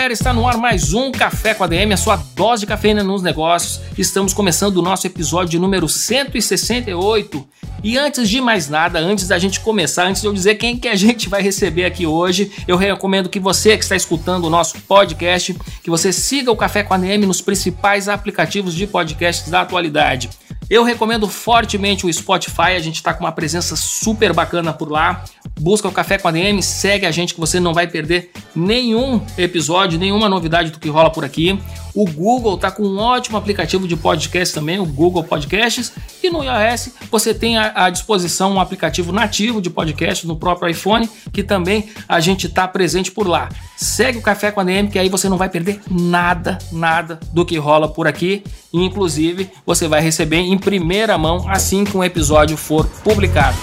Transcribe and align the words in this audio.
Galera, 0.00 0.14
está 0.14 0.32
no 0.32 0.48
ar 0.48 0.56
mais 0.56 0.94
um 0.94 1.12
Café 1.12 1.52
com 1.52 1.62
a 1.62 1.66
DM, 1.66 1.92
a 1.92 1.96
sua 1.98 2.16
dose 2.34 2.60
de 2.60 2.66
cafeína 2.66 3.04
nos 3.04 3.20
negócios. 3.20 3.82
Estamos 3.98 4.32
começando 4.32 4.78
o 4.78 4.82
nosso 4.82 5.06
episódio 5.06 5.60
número 5.60 5.86
168. 5.86 7.46
E 7.84 7.98
antes 7.98 8.26
de 8.26 8.40
mais 8.40 8.66
nada, 8.66 8.98
antes 8.98 9.28
da 9.28 9.38
gente 9.38 9.60
começar, 9.60 10.06
antes 10.06 10.22
de 10.22 10.26
eu 10.26 10.32
dizer 10.32 10.54
quem 10.54 10.78
que 10.78 10.88
a 10.88 10.96
gente 10.96 11.28
vai 11.28 11.42
receber 11.42 11.84
aqui 11.84 12.06
hoje, 12.06 12.50
eu 12.66 12.78
recomendo 12.78 13.28
que 13.28 13.38
você 13.38 13.76
que 13.76 13.82
está 13.82 13.94
escutando 13.94 14.46
o 14.46 14.50
nosso 14.50 14.80
podcast, 14.88 15.54
que 15.82 15.90
você 15.90 16.14
siga 16.14 16.50
o 16.50 16.56
Café 16.56 16.82
com 16.82 16.94
a 16.94 16.96
DM 16.96 17.26
nos 17.26 17.42
principais 17.42 18.08
aplicativos 18.08 18.74
de 18.74 18.86
podcasts 18.86 19.50
da 19.50 19.60
atualidade. 19.60 20.30
Eu 20.70 20.84
recomendo 20.84 21.26
fortemente 21.26 22.06
o 22.06 22.12
Spotify, 22.12 22.76
a 22.76 22.78
gente 22.78 22.94
está 22.94 23.12
com 23.12 23.24
uma 23.24 23.32
presença 23.32 23.74
super 23.74 24.32
bacana 24.32 24.72
por 24.72 24.88
lá. 24.88 25.24
Busca 25.60 25.86
o 25.86 25.92
Café 25.92 26.16
com 26.16 26.26
a 26.26 26.30
DM, 26.30 26.62
segue 26.62 27.04
a 27.04 27.10
gente 27.10 27.34
que 27.34 27.40
você 27.40 27.60
não 27.60 27.74
vai 27.74 27.86
perder 27.86 28.30
nenhum 28.56 29.20
episódio, 29.36 29.98
nenhuma 29.98 30.26
novidade 30.26 30.70
do 30.70 30.80
que 30.80 30.88
rola 30.88 31.10
por 31.10 31.22
aqui. 31.22 31.58
O 31.94 32.06
Google 32.06 32.54
está 32.54 32.70
com 32.70 32.82
um 32.82 32.98
ótimo 32.98 33.36
aplicativo 33.36 33.86
de 33.86 33.94
podcast 33.94 34.54
também, 34.54 34.78
o 34.78 34.86
Google 34.86 35.22
Podcasts. 35.22 35.92
E 36.22 36.30
no 36.30 36.42
iOS 36.42 36.92
você 37.10 37.34
tem 37.34 37.58
à 37.58 37.90
disposição 37.90 38.54
um 38.54 38.60
aplicativo 38.60 39.12
nativo 39.12 39.60
de 39.60 39.68
podcast 39.68 40.26
no 40.26 40.34
próprio 40.34 40.70
iPhone, 40.70 41.06
que 41.30 41.42
também 41.42 41.90
a 42.08 42.20
gente 42.20 42.46
está 42.46 42.66
presente 42.66 43.12
por 43.12 43.28
lá. 43.28 43.50
Segue 43.76 44.16
o 44.16 44.22
Café 44.22 44.50
com 44.50 44.60
a 44.60 44.64
DM, 44.64 44.88
que 44.88 44.98
aí 44.98 45.10
você 45.10 45.28
não 45.28 45.36
vai 45.36 45.50
perder 45.50 45.80
nada, 45.90 46.56
nada 46.72 47.20
do 47.34 47.44
que 47.44 47.58
rola 47.58 47.86
por 47.86 48.06
aqui. 48.06 48.42
Inclusive, 48.72 49.50
você 49.66 49.86
vai 49.86 50.00
receber 50.00 50.38
em 50.38 50.56
primeira 50.56 51.18
mão 51.18 51.44
assim 51.50 51.84
que 51.84 51.94
um 51.94 52.04
episódio 52.04 52.56
for 52.56 52.86
publicado. 53.04 53.58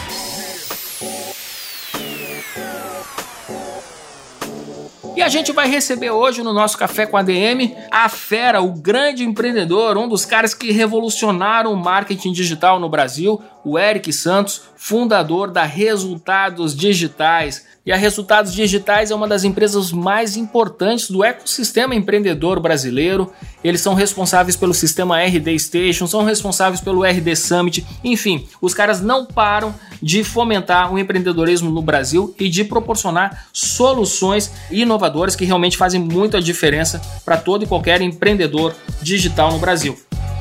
E 5.18 5.22
a 5.24 5.30
gente 5.30 5.52
vai 5.52 5.68
receber 5.68 6.12
hoje 6.12 6.44
no 6.44 6.54
nosso 6.54 6.78
Café 6.78 7.08
com 7.08 7.18
a 7.18 7.24
DM 7.24 7.76
a 7.90 8.08
fera, 8.08 8.62
o 8.62 8.72
grande 8.72 9.24
empreendedor, 9.24 9.98
um 9.98 10.08
dos 10.08 10.26
caras 10.26 10.54
que 10.54 10.72
revolucionaram 10.72 11.74
o 11.74 11.76
marketing 11.76 12.32
digital 12.32 12.80
no 12.80 12.88
Brasil, 12.88 13.42
o 13.68 13.78
Eric 13.78 14.14
Santos, 14.14 14.62
fundador 14.78 15.52
da 15.52 15.64
Resultados 15.64 16.74
Digitais. 16.74 17.66
E 17.86 17.92
a 17.92 17.98
Resultados 17.98 18.54
Digitais 18.54 19.12
é 19.12 19.16
uma 19.16 19.28
das 19.28 19.44
empresas 19.44 19.92
mais 19.92 20.38
importantes 20.38 21.10
do 21.10 21.22
ecossistema 21.22 21.94
empreendedor 21.94 22.62
brasileiro. 22.62 23.30
Eles 23.62 23.82
são 23.82 23.94
responsáveis 23.94 24.56
pelo 24.56 24.74
sistema 24.74 25.22
RD 25.22 25.60
Station, 25.60 26.08
são 26.08 26.24
responsáveis 26.24 26.80
pelo 26.80 27.04
RD 27.04 27.36
Summit. 27.36 27.86
Enfim, 28.06 28.48
os 28.62 28.74
caras 28.74 29.02
não 29.02 29.26
param 29.26 29.76
de 30.02 30.24
fomentar 30.24 30.94
o 30.94 30.98
empreendedorismo 30.98 31.70
no 31.70 31.82
Brasil 31.82 32.34
e 32.40 32.48
de 32.48 32.64
proporcionar 32.64 33.48
soluções 33.52 34.50
inovadoras 34.72 35.36
que 35.36 35.44
realmente 35.44 35.76
fazem 35.76 36.00
muita 36.00 36.40
diferença 36.40 37.02
para 37.26 37.36
todo 37.36 37.66
e 37.66 37.68
qualquer 37.68 38.02
empreendedor 38.02 38.74
digital 39.02 39.52
no 39.52 39.60
Brasil. 39.60 39.98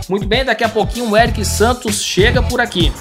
Muito 0.08 0.26
bem, 0.26 0.44
daqui 0.44 0.62
a 0.62 0.68
pouquinho 0.68 1.10
o 1.10 1.16
Eric 1.16 1.44
Santos 1.44 2.00
chega 2.00 2.40
por 2.40 2.60
aqui. 2.60 2.92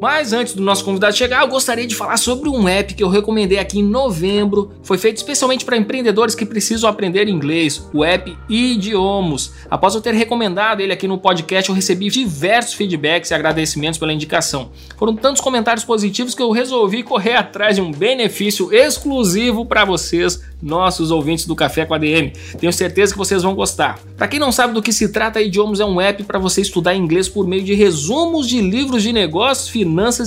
Mas 0.00 0.32
antes 0.32 0.54
do 0.54 0.62
nosso 0.62 0.82
convidado 0.82 1.14
chegar, 1.14 1.42
eu 1.42 1.48
gostaria 1.48 1.86
de 1.86 1.94
falar 1.94 2.16
sobre 2.16 2.48
um 2.48 2.66
app 2.66 2.94
que 2.94 3.02
eu 3.04 3.08
recomendei 3.10 3.58
aqui 3.58 3.80
em 3.80 3.82
novembro. 3.82 4.72
Foi 4.82 4.96
feito 4.96 5.18
especialmente 5.18 5.64
para 5.64 5.76
empreendedores 5.76 6.34
que 6.34 6.46
precisam 6.46 6.88
aprender 6.88 7.28
inglês, 7.28 7.86
o 7.92 8.02
app 8.02 8.34
Idiomos. 8.48 9.52
Após 9.70 9.94
eu 9.94 10.00
ter 10.00 10.14
recomendado 10.14 10.80
ele 10.80 10.92
aqui 10.92 11.06
no 11.06 11.18
podcast, 11.18 11.68
eu 11.68 11.74
recebi 11.74 12.08
diversos 12.08 12.72
feedbacks 12.72 13.30
e 13.30 13.34
agradecimentos 13.34 13.98
pela 13.98 14.12
indicação. 14.12 14.70
Foram 14.96 15.14
tantos 15.14 15.42
comentários 15.42 15.84
positivos 15.84 16.34
que 16.34 16.42
eu 16.42 16.50
resolvi 16.50 17.02
correr 17.02 17.34
atrás 17.34 17.76
de 17.76 17.82
um 17.82 17.90
benefício 17.90 18.72
exclusivo 18.72 19.66
para 19.66 19.84
vocês 19.84 20.40
nossos 20.62 21.10
ouvintes 21.10 21.46
do 21.46 21.56
Café 21.56 21.84
com 21.84 21.94
a 21.94 21.98
DM. 21.98 22.32
Tenho 22.58 22.72
certeza 22.72 23.12
que 23.12 23.18
vocês 23.18 23.42
vão 23.42 23.54
gostar. 23.54 23.98
Para 24.16 24.28
quem 24.28 24.38
não 24.38 24.52
sabe 24.52 24.74
do 24.74 24.82
que 24.82 24.92
se 24.92 25.08
trata, 25.08 25.40
Idiomas 25.40 25.80
é 25.80 25.84
um 25.84 26.00
app 26.00 26.22
para 26.24 26.38
você 26.38 26.60
estudar 26.60 26.94
inglês 26.94 27.28
por 27.28 27.46
meio 27.46 27.62
de 27.62 27.74
resumos 27.74 28.48
de 28.48 28.60
livros 28.60 29.02
de 29.02 29.12
negócios, 29.12 29.68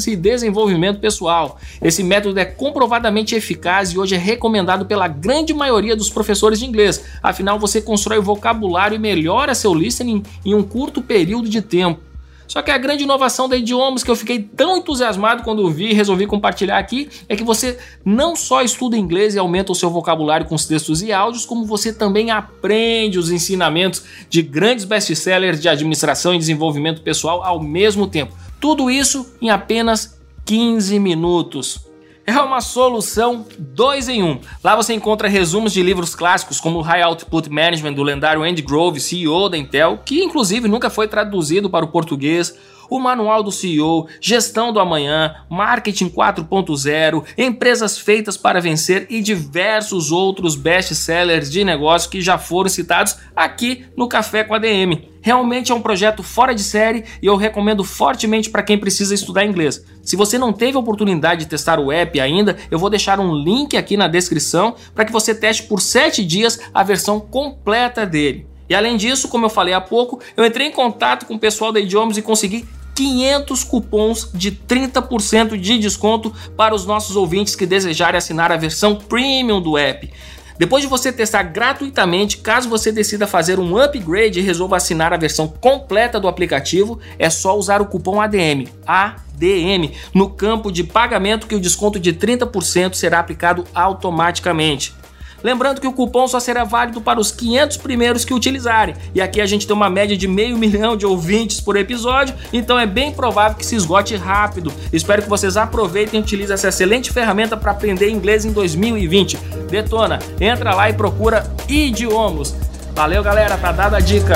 e 0.07 0.15
desenvolvimento 0.15 0.99
pessoal. 0.99 1.57
Esse 1.81 2.03
método 2.03 2.39
é 2.39 2.45
comprovadamente 2.45 3.35
eficaz 3.35 3.91
e 3.91 3.99
hoje 3.99 4.15
é 4.15 4.17
recomendado 4.17 4.85
pela 4.85 5.07
grande 5.07 5.53
maioria 5.53 5.95
dos 5.95 6.09
professores 6.09 6.59
de 6.59 6.65
inglês. 6.65 7.03
Afinal, 7.21 7.57
você 7.57 7.81
constrói 7.81 8.19
vocabulário 8.19 8.95
e 8.95 8.99
melhora 8.99 9.55
seu 9.55 9.73
listening 9.73 10.23
em 10.45 10.53
um 10.53 10.63
curto 10.63 11.01
período 11.01 11.49
de 11.49 11.61
tempo. 11.61 12.13
Só 12.47 12.61
que 12.61 12.71
a 12.71 12.77
grande 12.77 13.03
inovação 13.03 13.49
da 13.49 13.57
Idiomas 13.57 14.03
que 14.03 14.11
eu 14.11 14.15
fiquei 14.15 14.39
tão 14.39 14.77
entusiasmado 14.77 15.43
quando 15.43 15.69
vi 15.71 15.89
e 15.89 15.93
resolvi 15.93 16.27
compartilhar 16.27 16.77
aqui 16.77 17.09
é 17.27 17.35
que 17.35 17.43
você 17.43 17.79
não 18.05 18.35
só 18.35 18.61
estuda 18.61 18.97
inglês 18.97 19.33
e 19.33 19.39
aumenta 19.39 19.71
o 19.71 19.75
seu 19.75 19.89
vocabulário 19.89 20.45
com 20.45 20.55
os 20.55 20.65
textos 20.65 21.01
e 21.01 21.11
áudios, 21.11 21.45
como 21.45 21.65
você 21.65 21.91
também 21.91 22.31
aprende 22.31 23.17
os 23.17 23.31
ensinamentos 23.31 24.03
de 24.29 24.41
grandes 24.41 24.85
best-sellers 24.85 25.59
de 25.59 25.69
administração 25.69 26.33
e 26.33 26.37
desenvolvimento 26.37 27.01
pessoal 27.01 27.43
ao 27.43 27.59
mesmo 27.59 28.07
tempo. 28.07 28.35
Tudo 28.63 28.89
isso 28.89 29.35
em 29.41 29.49
apenas 29.49 30.17
15 30.45 30.97
minutos 30.97 31.85
é 32.25 32.39
uma 32.39 32.61
solução 32.61 33.45
2 33.59 34.07
em 34.07 34.23
1. 34.23 34.25
Um. 34.25 34.39
Lá 34.63 34.73
você 34.73 34.93
encontra 34.93 35.27
resumos 35.27 35.73
de 35.73 35.83
livros 35.83 36.15
clássicos 36.15 36.61
como 36.61 36.79
High 36.79 37.01
Output 37.01 37.49
Management 37.49 37.91
do 37.91 38.01
lendário 38.01 38.41
Andy 38.41 38.61
Grove, 38.61 39.01
CEO 39.01 39.49
da 39.49 39.57
Intel, 39.57 39.99
que 40.05 40.23
inclusive 40.23 40.69
nunca 40.69 40.89
foi 40.89 41.09
traduzido 41.09 41.69
para 41.69 41.83
o 41.83 41.89
português, 41.89 42.57
o 42.93 42.99
Manual 42.99 43.41
do 43.41 43.51
CEO, 43.51 44.07
Gestão 44.21 44.71
do 44.71 44.79
Amanhã, 44.79 45.33
Marketing 45.49 46.09
4.0, 46.09 47.23
Empresas 47.35 47.97
Feitas 47.97 48.37
para 48.37 48.61
Vencer 48.61 49.07
e 49.09 49.19
diversos 49.19 50.11
outros 50.11 50.55
best-sellers 50.55 51.49
de 51.49 51.63
negócio 51.63 52.07
que 52.07 52.21
já 52.21 52.37
foram 52.37 52.69
citados 52.69 53.17
aqui 53.35 53.83
no 53.97 54.07
Café 54.07 54.43
com 54.43 54.53
a 54.53 54.59
DM. 54.59 55.09
Realmente 55.23 55.71
é 55.71 55.75
um 55.75 55.81
projeto 55.81 56.21
fora 56.21 56.53
de 56.53 56.63
série 56.63 57.03
e 57.19 57.25
eu 57.25 57.35
recomendo 57.35 57.83
fortemente 57.83 58.51
para 58.51 58.61
quem 58.61 58.77
precisa 58.77 59.15
estudar 59.15 59.43
inglês. 59.43 59.83
Se 60.03 60.15
você 60.15 60.37
não 60.37 60.53
teve 60.53 60.77
a 60.77 60.79
oportunidade 60.79 61.45
de 61.45 61.49
testar 61.49 61.79
o 61.79 61.91
app 61.91 62.19
ainda, 62.19 62.57
eu 62.69 62.77
vou 62.77 62.91
deixar 62.91 63.19
um 63.19 63.33
link 63.35 63.75
aqui 63.75 63.97
na 63.97 64.07
descrição 64.07 64.75
para 64.93 65.05
que 65.05 65.11
você 65.11 65.33
teste 65.33 65.63
por 65.63 65.81
7 65.81 66.23
dias 66.23 66.59
a 66.71 66.83
versão 66.83 67.19
completa 67.19 68.05
dele. 68.05 68.53
E 68.69 68.75
além 68.75 68.97
disso, 68.97 69.27
como 69.27 69.45
eu 69.45 69.49
falei 69.49 69.73
há 69.73 69.81
pouco, 69.81 70.19
eu 70.35 70.45
entrei 70.45 70.67
em 70.67 70.71
contato 70.71 71.25
com 71.25 71.35
o 71.35 71.39
pessoal 71.39 71.71
da 71.71 71.79
Idiomas 71.79 72.17
e 72.17 72.21
consegui 72.21 72.65
500 72.95 73.63
cupons 73.63 74.29
de 74.33 74.51
30% 74.51 75.57
de 75.57 75.77
desconto 75.77 76.33
para 76.55 76.75
os 76.75 76.85
nossos 76.85 77.15
ouvintes 77.15 77.55
que 77.55 77.65
desejarem 77.65 78.17
assinar 78.17 78.51
a 78.51 78.57
versão 78.57 78.95
premium 78.95 79.61
do 79.61 79.77
app. 79.77 80.11
Depois 80.57 80.83
de 80.83 80.89
você 80.89 81.11
testar 81.11 81.43
gratuitamente, 81.43 82.37
caso 82.37 82.69
você 82.69 82.91
decida 82.91 83.25
fazer 83.25 83.59
um 83.59 83.77
upgrade 83.77 84.39
e 84.39 84.43
resolva 84.43 84.77
assinar 84.77 85.11
a 85.11 85.17
versão 85.17 85.47
completa 85.47 86.19
do 86.19 86.27
aplicativo, 86.27 86.99
é 87.17 87.29
só 87.29 87.57
usar 87.57 87.81
o 87.81 87.87
cupom 87.87 88.21
ADM, 88.21 88.67
ADM, 88.85 89.91
no 90.13 90.29
campo 90.29 90.71
de 90.71 90.83
pagamento 90.83 91.47
que 91.47 91.55
o 91.55 91.59
desconto 91.59 91.99
de 91.99 92.13
30% 92.13 92.93
será 92.93 93.19
aplicado 93.19 93.65
automaticamente. 93.73 94.93
Lembrando 95.43 95.81
que 95.81 95.87
o 95.87 95.91
cupom 95.91 96.27
só 96.27 96.39
será 96.39 96.63
válido 96.63 97.01
para 97.01 97.19
os 97.19 97.31
500 97.31 97.77
primeiros 97.77 98.23
que 98.23 98.33
utilizarem. 98.33 98.95
E 99.13 99.21
aqui 99.21 99.41
a 99.41 99.45
gente 99.45 99.67
tem 99.67 99.75
uma 99.75 99.89
média 99.89 100.15
de 100.15 100.27
meio 100.27 100.57
milhão 100.57 100.95
de 100.95 101.05
ouvintes 101.05 101.59
por 101.59 101.75
episódio, 101.75 102.33
então 102.53 102.79
é 102.79 102.85
bem 102.85 103.11
provável 103.11 103.57
que 103.57 103.65
se 103.65 103.75
esgote 103.75 104.15
rápido. 104.15 104.71
Espero 104.93 105.21
que 105.21 105.29
vocês 105.29 105.57
aproveitem 105.57 106.19
e 106.19 106.23
utilizem 106.23 106.53
essa 106.53 106.69
excelente 106.69 107.11
ferramenta 107.11 107.57
para 107.57 107.71
aprender 107.71 108.09
inglês 108.09 108.45
em 108.45 108.53
2020. 108.53 109.37
Detona, 109.69 110.19
entra 110.39 110.73
lá 110.73 110.89
e 110.89 110.93
procura 110.93 111.45
idiomas. 111.67 112.55
Valeu, 112.95 113.21
galera, 113.21 113.57
tá 113.57 113.71
dada 113.71 113.97
a 113.97 113.99
dica. 113.99 114.35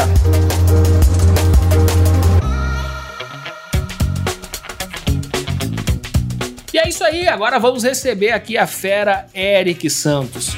E 6.74 6.80
é 6.80 6.90
isso 6.90 7.04
aí, 7.04 7.28
agora 7.28 7.60
vamos 7.60 7.84
receber 7.84 8.32
aqui 8.32 8.58
a 8.58 8.68
fera 8.68 9.26
Eric 9.34 9.90
Santos. 9.90 10.56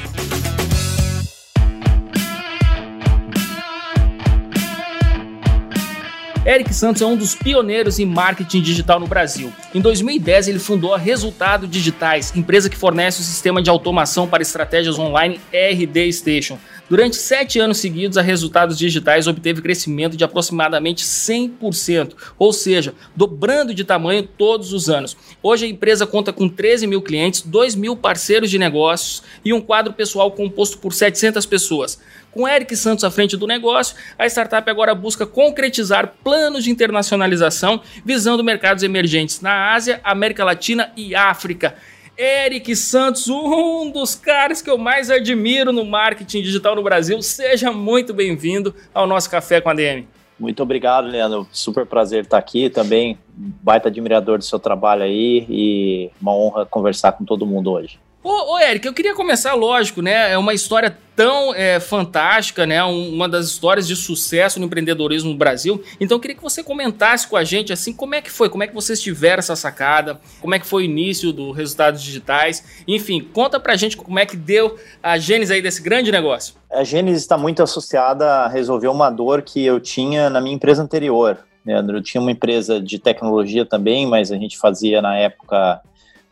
Eric 6.50 6.74
Santos 6.74 7.00
é 7.00 7.06
um 7.06 7.16
dos 7.16 7.32
pioneiros 7.32 8.00
em 8.00 8.04
marketing 8.04 8.60
digital 8.60 8.98
no 8.98 9.06
Brasil. 9.06 9.52
Em 9.72 9.80
2010, 9.80 10.48
ele 10.48 10.58
fundou 10.58 10.92
a 10.92 10.98
Resultado 10.98 11.68
Digitais, 11.68 12.34
empresa 12.34 12.68
que 12.68 12.76
fornece 12.76 13.20
o 13.20 13.22
sistema 13.22 13.62
de 13.62 13.70
automação 13.70 14.26
para 14.26 14.42
estratégias 14.42 14.98
online 14.98 15.40
RD 15.52 16.12
Station. 16.12 16.58
Durante 16.90 17.14
sete 17.14 17.60
anos 17.60 17.78
seguidos, 17.78 18.18
a 18.18 18.20
Resultados 18.20 18.76
Digitais 18.76 19.28
obteve 19.28 19.62
crescimento 19.62 20.16
de 20.16 20.24
aproximadamente 20.24 21.04
100%, 21.04 22.16
ou 22.36 22.52
seja, 22.52 22.92
dobrando 23.14 23.72
de 23.72 23.84
tamanho 23.84 24.24
todos 24.24 24.72
os 24.72 24.90
anos. 24.90 25.16
Hoje 25.40 25.66
a 25.66 25.68
empresa 25.68 26.04
conta 26.04 26.32
com 26.32 26.48
13 26.48 26.88
mil 26.88 27.00
clientes, 27.00 27.42
2 27.42 27.76
mil 27.76 27.96
parceiros 27.96 28.50
de 28.50 28.58
negócios 28.58 29.22
e 29.44 29.52
um 29.52 29.60
quadro 29.60 29.92
pessoal 29.92 30.32
composto 30.32 30.78
por 30.78 30.92
700 30.92 31.46
pessoas. 31.46 32.00
Com 32.32 32.48
Eric 32.48 32.74
Santos 32.74 33.04
à 33.04 33.10
frente 33.10 33.36
do 33.36 33.46
negócio, 33.46 33.94
a 34.18 34.26
startup 34.26 34.68
agora 34.68 34.92
busca 34.92 35.24
concretizar 35.24 36.14
planos 36.24 36.64
de 36.64 36.72
internacionalização 36.72 37.80
visando 38.04 38.42
mercados 38.42 38.82
emergentes 38.82 39.40
na 39.40 39.74
Ásia, 39.74 40.00
América 40.02 40.42
Latina 40.42 40.92
e 40.96 41.14
África. 41.14 41.76
Eric 42.20 42.76
Santos, 42.76 43.28
um 43.28 43.90
dos 43.90 44.14
caras 44.14 44.60
que 44.60 44.68
eu 44.68 44.76
mais 44.76 45.10
admiro 45.10 45.72
no 45.72 45.86
marketing 45.86 46.42
digital 46.42 46.76
no 46.76 46.82
Brasil. 46.82 47.22
Seja 47.22 47.72
muito 47.72 48.12
bem-vindo 48.12 48.74
ao 48.92 49.06
nosso 49.06 49.30
Café 49.30 49.58
com 49.58 49.70
a 49.70 49.74
DM. 49.74 50.06
Muito 50.38 50.62
obrigado, 50.62 51.06
Leandro. 51.06 51.48
Super 51.50 51.86
prazer 51.86 52.24
estar 52.24 52.36
aqui 52.36 52.68
também. 52.68 53.16
Baita 53.34 53.88
admirador 53.88 54.36
do 54.36 54.44
seu 54.44 54.58
trabalho 54.58 55.02
aí 55.02 55.46
e 55.48 56.10
uma 56.20 56.36
honra 56.36 56.66
conversar 56.66 57.12
com 57.12 57.24
todo 57.24 57.46
mundo 57.46 57.72
hoje. 57.72 57.98
Ô, 58.22 58.54
ô 58.54 58.58
Eric, 58.58 58.86
eu 58.86 58.92
queria 58.92 59.14
começar, 59.14 59.54
lógico, 59.54 60.02
né? 60.02 60.30
É 60.32 60.36
uma 60.36 60.52
história 60.52 60.94
tão 61.16 61.54
é, 61.54 61.80
fantástica, 61.80 62.66
né? 62.66 62.82
uma 62.84 63.26
das 63.26 63.46
histórias 63.46 63.86
de 63.86 63.96
sucesso 63.96 64.60
no 64.60 64.66
empreendedorismo 64.66 65.30
no 65.30 65.36
Brasil. 65.36 65.82
Então 65.98 66.16
eu 66.16 66.20
queria 66.20 66.36
que 66.36 66.42
você 66.42 66.62
comentasse 66.62 67.26
com 67.26 67.36
a 67.36 67.44
gente 67.44 67.72
assim 67.72 67.92
como 67.92 68.14
é 68.14 68.20
que 68.20 68.30
foi, 68.30 68.50
como 68.50 68.62
é 68.62 68.66
que 68.66 68.74
vocês 68.74 69.00
tiveram 69.00 69.38
essa 69.38 69.56
sacada, 69.56 70.20
como 70.40 70.54
é 70.54 70.58
que 70.58 70.66
foi 70.66 70.82
o 70.82 70.84
início 70.84 71.32
do 71.32 71.50
Resultados 71.50 72.02
Digitais. 72.02 72.82
Enfim, 72.86 73.26
conta 73.32 73.58
pra 73.58 73.74
gente 73.74 73.96
como 73.96 74.18
é 74.18 74.26
que 74.26 74.36
deu 74.36 74.78
a 75.02 75.18
gênese 75.18 75.52
aí 75.52 75.62
desse 75.62 75.82
grande 75.82 76.12
negócio. 76.12 76.54
A 76.70 76.84
gênese 76.84 77.18
está 77.18 77.38
muito 77.38 77.62
associada 77.62 78.26
a 78.26 78.48
resolver 78.48 78.88
uma 78.88 79.08
dor 79.08 79.40
que 79.42 79.64
eu 79.64 79.80
tinha 79.80 80.28
na 80.28 80.40
minha 80.42 80.54
empresa 80.54 80.82
anterior. 80.82 81.38
Leandro, 81.64 81.98
eu 81.98 82.02
tinha 82.02 82.20
uma 82.20 82.32
empresa 82.32 82.80
de 82.80 82.98
tecnologia 82.98 83.64
também, 83.64 84.06
mas 84.06 84.32
a 84.32 84.36
gente 84.36 84.58
fazia 84.58 85.02
na 85.02 85.16
época 85.16 85.82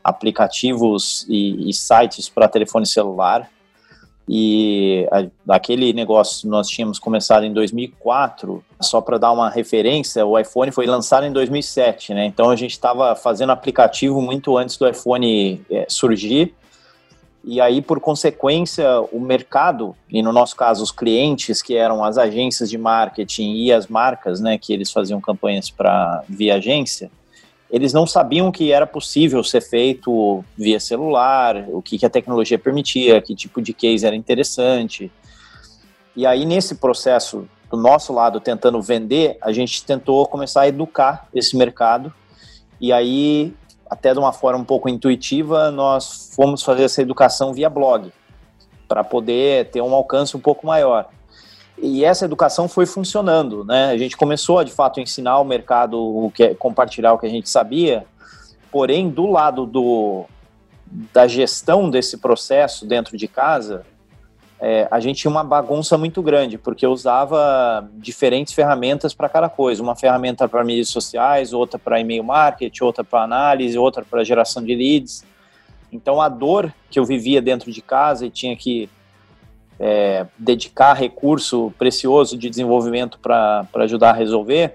aplicativos 0.03 1.27
e, 1.29 1.69
e 1.69 1.73
sites 1.73 2.29
para 2.29 2.49
telefone 2.49 2.87
celular. 2.87 3.51
E 4.29 5.09
a, 5.11 5.55
aquele 5.55 5.93
negócio 5.95 6.49
nós 6.49 6.69
tínhamos 6.69 6.99
começado 6.99 7.45
em 7.45 7.53
2004, 7.53 8.63
só 8.81 9.01
para 9.01 9.17
dar 9.17 9.33
uma 9.33 9.49
referência, 9.49 10.25
o 10.27 10.39
iPhone 10.39 10.71
foi 10.71 10.87
lançado 10.87 11.25
em 11.25 11.33
2007, 11.33 12.13
né? 12.13 12.27
Então 12.27 12.51
a 12.51 12.57
gente 12.57 12.73
estava 12.73 13.17
fazendo 13.17 13.51
aplicativo 13.51 14.21
muito 14.21 14.59
antes 14.59 14.77
do 14.77 14.87
iPhone 14.87 15.63
é, 15.71 15.87
surgir. 15.89 16.55
E 17.43 17.63
aí, 17.63 17.81
por 17.81 17.99
consequência, 18.01 19.01
o 19.13 19.19
mercado, 19.19 19.97
e 20.11 20.21
no 20.23 20.33
nosso 20.33 20.55
caso 20.55 20.83
os 20.83 20.91
clientes, 20.91 21.63
que 21.63 21.75
eram 21.75 22.05
as 22.05 22.19
agências 22.19 22.69
de 22.69 22.77
marketing 22.77 23.55
e 23.55 23.73
as 23.73 23.87
marcas, 23.87 24.41
né, 24.41 24.59
que 24.59 24.73
eles 24.73 24.91
faziam 24.91 25.19
campanhas 25.21 25.71
para 25.71 26.23
via 26.29 26.57
agência, 26.57 27.11
eles 27.71 27.93
não 27.93 28.07
sabiam 28.07 28.51
que 28.51 28.73
era 28.73 28.87
possível 28.87 29.45
ser 29.45 29.61
feito 29.61 30.45
via 30.57 30.81
celular, 30.81 31.67
o 31.69 31.83
que, 31.83 31.99
que 31.99 32.07
a 32.07 32.11
tecnologia 32.11 32.59
permitia, 32.59 33.21
que 33.21 33.35
tipo 33.35 33.61
de 33.61 33.75
case 33.75 34.07
era 34.07 34.17
interessante. 34.17 35.11
E 36.17 36.27
aí, 36.27 36.47
nesse 36.47 36.77
processo, 36.77 37.47
do 37.71 37.77
nosso 37.77 38.13
lado, 38.13 38.41
tentando 38.41 38.81
vender, 38.81 39.37
a 39.43 39.53
gente 39.53 39.85
tentou 39.85 40.27
começar 40.27 40.63
a 40.63 40.69
educar 40.69 41.29
esse 41.35 41.57
mercado. 41.57 42.13
E 42.81 42.93
aí, 42.93 43.55
até 43.89 44.13
de 44.13 44.19
uma 44.19 44.33
forma 44.33 44.61
um 44.61 44.65
pouco 44.65 44.89
intuitiva, 44.89 45.71
nós 45.71 46.31
fomos 46.35 46.63
fazer 46.63 46.85
essa 46.85 47.03
educação 47.03 47.53
via 47.53 47.69
blog, 47.69 48.11
para 48.89 49.05
poder 49.05 49.71
ter 49.71 49.83
um 49.83 49.95
alcance 49.95 50.35
um 50.35 50.41
pouco 50.41 50.67
maior. 50.67 51.11
E 51.81 52.05
essa 52.05 52.25
educação 52.25 52.69
foi 52.69 52.87
funcionando, 52.87 53.65
né? 53.65 53.91
A 53.91 53.99
gente 53.99 54.17
começou 54.17 54.63
de 54.65 54.73
fato, 54.73 55.01
ensinar 55.01 55.39
o 55.39 55.45
mercado, 55.45 55.99
o 55.99 56.31
que, 56.31 56.43
é, 56.43 56.55
compartilhar 56.55 57.13
o 57.13 57.19
que 57.19 57.27
a 57.27 57.31
gente 57.31 57.49
sabia, 57.49 58.05
porém, 58.71 59.09
do 59.09 59.27
lado 59.27 59.65
do, 59.65 60.25
da 61.13 61.27
gestão 61.27 61.89
desse 61.89 62.19
processo 62.19 62.87
dentro 62.87 63.17
de 63.17 63.29
casa, 63.29 63.85
é, 64.61 64.89
a 64.91 64.99
gente 64.99 65.21
tinha 65.21 65.31
uma 65.31 65.45
bagunça 65.45 65.97
muito 65.97 66.21
grande, 66.21 66.59
porque 66.59 66.85
eu 66.85 66.91
usava 66.91 67.89
diferentes 67.95 68.53
ferramentas 68.53 69.15
para 69.15 69.29
cada 69.29 69.49
coisa. 69.49 69.83
Uma 69.83 69.95
ferramenta 69.95 70.49
para 70.49 70.65
mídias 70.65 70.89
sociais, 70.89 71.53
outra 71.53 71.79
para 71.79 72.01
e-mail 72.01 72.25
marketing, 72.25 72.83
outra 72.83 73.05
para 73.05 73.23
análise, 73.23 73.79
outra 73.79 74.05
para 74.05 74.25
geração 74.25 74.65
de 74.65 74.75
leads. 74.75 75.25
Então, 75.93 76.21
a 76.21 76.29
dor 76.29 76.75
que 76.91 76.99
eu 76.99 77.05
vivia 77.05 77.41
dentro 77.41 77.71
de 77.71 77.81
casa 77.81 78.27
e 78.27 78.31
tinha 78.31 78.57
que 78.57 78.91
é, 79.79 80.27
dedicar 80.37 80.95
recurso 80.95 81.73
precioso 81.79 82.37
de 82.37 82.51
desenvolvimento 82.51 83.19
para 83.19 83.67
ajudar 83.75 84.11
a 84.11 84.15
resolver, 84.15 84.75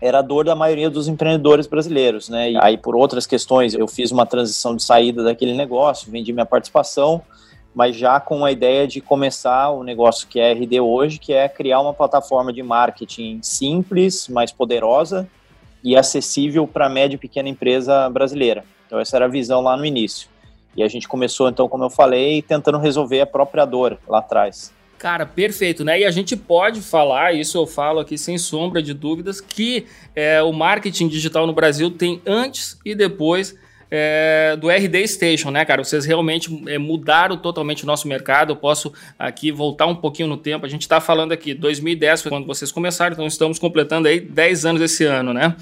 era 0.00 0.20
a 0.20 0.22
dor 0.22 0.44
da 0.44 0.54
maioria 0.54 0.88
dos 0.88 1.08
empreendedores 1.08 1.66
brasileiros, 1.66 2.28
né? 2.28 2.52
E 2.52 2.56
aí, 2.58 2.78
por 2.78 2.94
outras 2.94 3.26
questões, 3.26 3.74
eu 3.74 3.88
fiz 3.88 4.12
uma 4.12 4.24
transição 4.24 4.76
de 4.76 4.82
saída 4.82 5.24
daquele 5.24 5.54
negócio, 5.54 6.10
vendi 6.10 6.32
minha 6.32 6.46
participação, 6.46 7.20
mas 7.74 7.96
já 7.96 8.20
com 8.20 8.44
a 8.44 8.52
ideia 8.52 8.86
de 8.86 9.00
começar 9.00 9.70
o 9.70 9.82
negócio 9.82 10.28
que 10.28 10.38
é 10.38 10.52
RD 10.52 10.80
hoje, 10.80 11.18
que 11.18 11.32
é 11.32 11.48
criar 11.48 11.80
uma 11.80 11.92
plataforma 11.92 12.52
de 12.52 12.62
marketing 12.62 13.40
simples, 13.42 14.28
mais 14.28 14.52
poderosa 14.52 15.28
e 15.82 15.96
acessível 15.96 16.66
para 16.66 16.86
a 16.86 16.88
média 16.88 17.16
e 17.16 17.18
pequena 17.18 17.48
empresa 17.48 18.08
brasileira. 18.08 18.64
Então, 18.86 18.98
essa 19.00 19.16
era 19.16 19.24
a 19.24 19.28
visão 19.28 19.60
lá 19.60 19.76
no 19.76 19.84
início. 19.84 20.28
E 20.78 20.82
a 20.84 20.86
gente 20.86 21.08
começou, 21.08 21.48
então, 21.48 21.68
como 21.68 21.82
eu 21.82 21.90
falei, 21.90 22.40
tentando 22.40 22.78
resolver 22.78 23.20
a 23.20 23.26
própria 23.26 23.64
dor 23.64 23.98
lá 24.06 24.18
atrás. 24.18 24.72
Cara, 24.96 25.26
perfeito, 25.26 25.84
né? 25.84 25.98
E 25.98 26.04
a 26.04 26.10
gente 26.12 26.36
pode 26.36 26.80
falar, 26.80 27.34
isso 27.34 27.58
eu 27.58 27.66
falo 27.66 27.98
aqui 27.98 28.16
sem 28.16 28.38
sombra 28.38 28.80
de 28.80 28.94
dúvidas, 28.94 29.40
que 29.40 29.86
é, 30.14 30.40
o 30.40 30.52
marketing 30.52 31.08
digital 31.08 31.48
no 31.48 31.52
Brasil 31.52 31.90
tem 31.90 32.22
antes 32.24 32.78
e 32.84 32.94
depois 32.94 33.56
é, 33.90 34.56
do 34.56 34.70
RD 34.70 35.08
Station, 35.08 35.50
né, 35.50 35.64
cara? 35.64 35.82
Vocês 35.82 36.04
realmente 36.04 36.48
é, 36.68 36.78
mudaram 36.78 37.36
totalmente 37.36 37.82
o 37.82 37.86
nosso 37.86 38.06
mercado. 38.06 38.52
Eu 38.52 38.56
posso 38.56 38.92
aqui 39.18 39.50
voltar 39.50 39.86
um 39.86 39.96
pouquinho 39.96 40.28
no 40.28 40.36
tempo. 40.36 40.64
A 40.64 40.68
gente 40.68 40.82
está 40.82 41.00
falando 41.00 41.32
aqui, 41.32 41.54
2010 41.54 42.22
foi 42.22 42.30
quando 42.30 42.46
vocês 42.46 42.70
começaram, 42.70 43.14
então 43.14 43.26
estamos 43.26 43.58
completando 43.58 44.06
aí 44.06 44.20
10 44.20 44.64
anos 44.64 44.82
esse 44.82 45.04
ano, 45.04 45.34
né? 45.34 45.56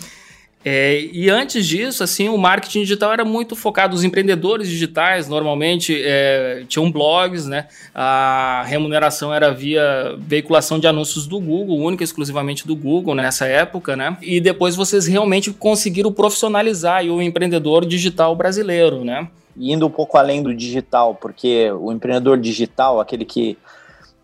É, 0.69 1.01
e 1.13 1.31
antes 1.31 1.65
disso, 1.65 2.03
assim, 2.03 2.29
o 2.29 2.37
marketing 2.37 2.81
digital 2.81 3.13
era 3.13 3.25
muito 3.25 3.55
focado. 3.55 3.95
Os 3.95 4.03
empreendedores 4.03 4.69
digitais 4.69 5.29
normalmente 5.29 5.97
é, 6.05 6.65
tinham 6.67 6.91
blogs, 6.91 7.47
né? 7.47 7.69
A 7.95 8.65
remuneração 8.67 9.33
era 9.33 9.53
via 9.53 10.17
veiculação 10.19 10.81
de 10.81 10.89
anúncios 10.89 11.29
do 11.29 11.39
Google, 11.39 11.79
única 11.79 12.03
e 12.03 12.05
exclusivamente 12.05 12.67
do 12.67 12.75
Google 12.75 13.15
nessa 13.15 13.47
época, 13.47 13.95
né? 13.95 14.17
E 14.21 14.41
depois 14.41 14.75
vocês 14.75 15.07
realmente 15.07 15.53
conseguiram 15.53 16.13
profissionalizar 16.13 17.05
o 17.05 17.23
empreendedor 17.23 17.87
digital 17.87 18.35
brasileiro, 18.35 19.05
né? 19.05 19.29
Indo 19.57 19.87
um 19.87 19.91
pouco 19.91 20.19
além 20.19 20.43
do 20.43 20.53
digital, 20.53 21.15
porque 21.15 21.71
o 21.71 21.93
empreendedor 21.93 22.39
digital, 22.39 22.99
aquele 22.99 23.25
que 23.25 23.57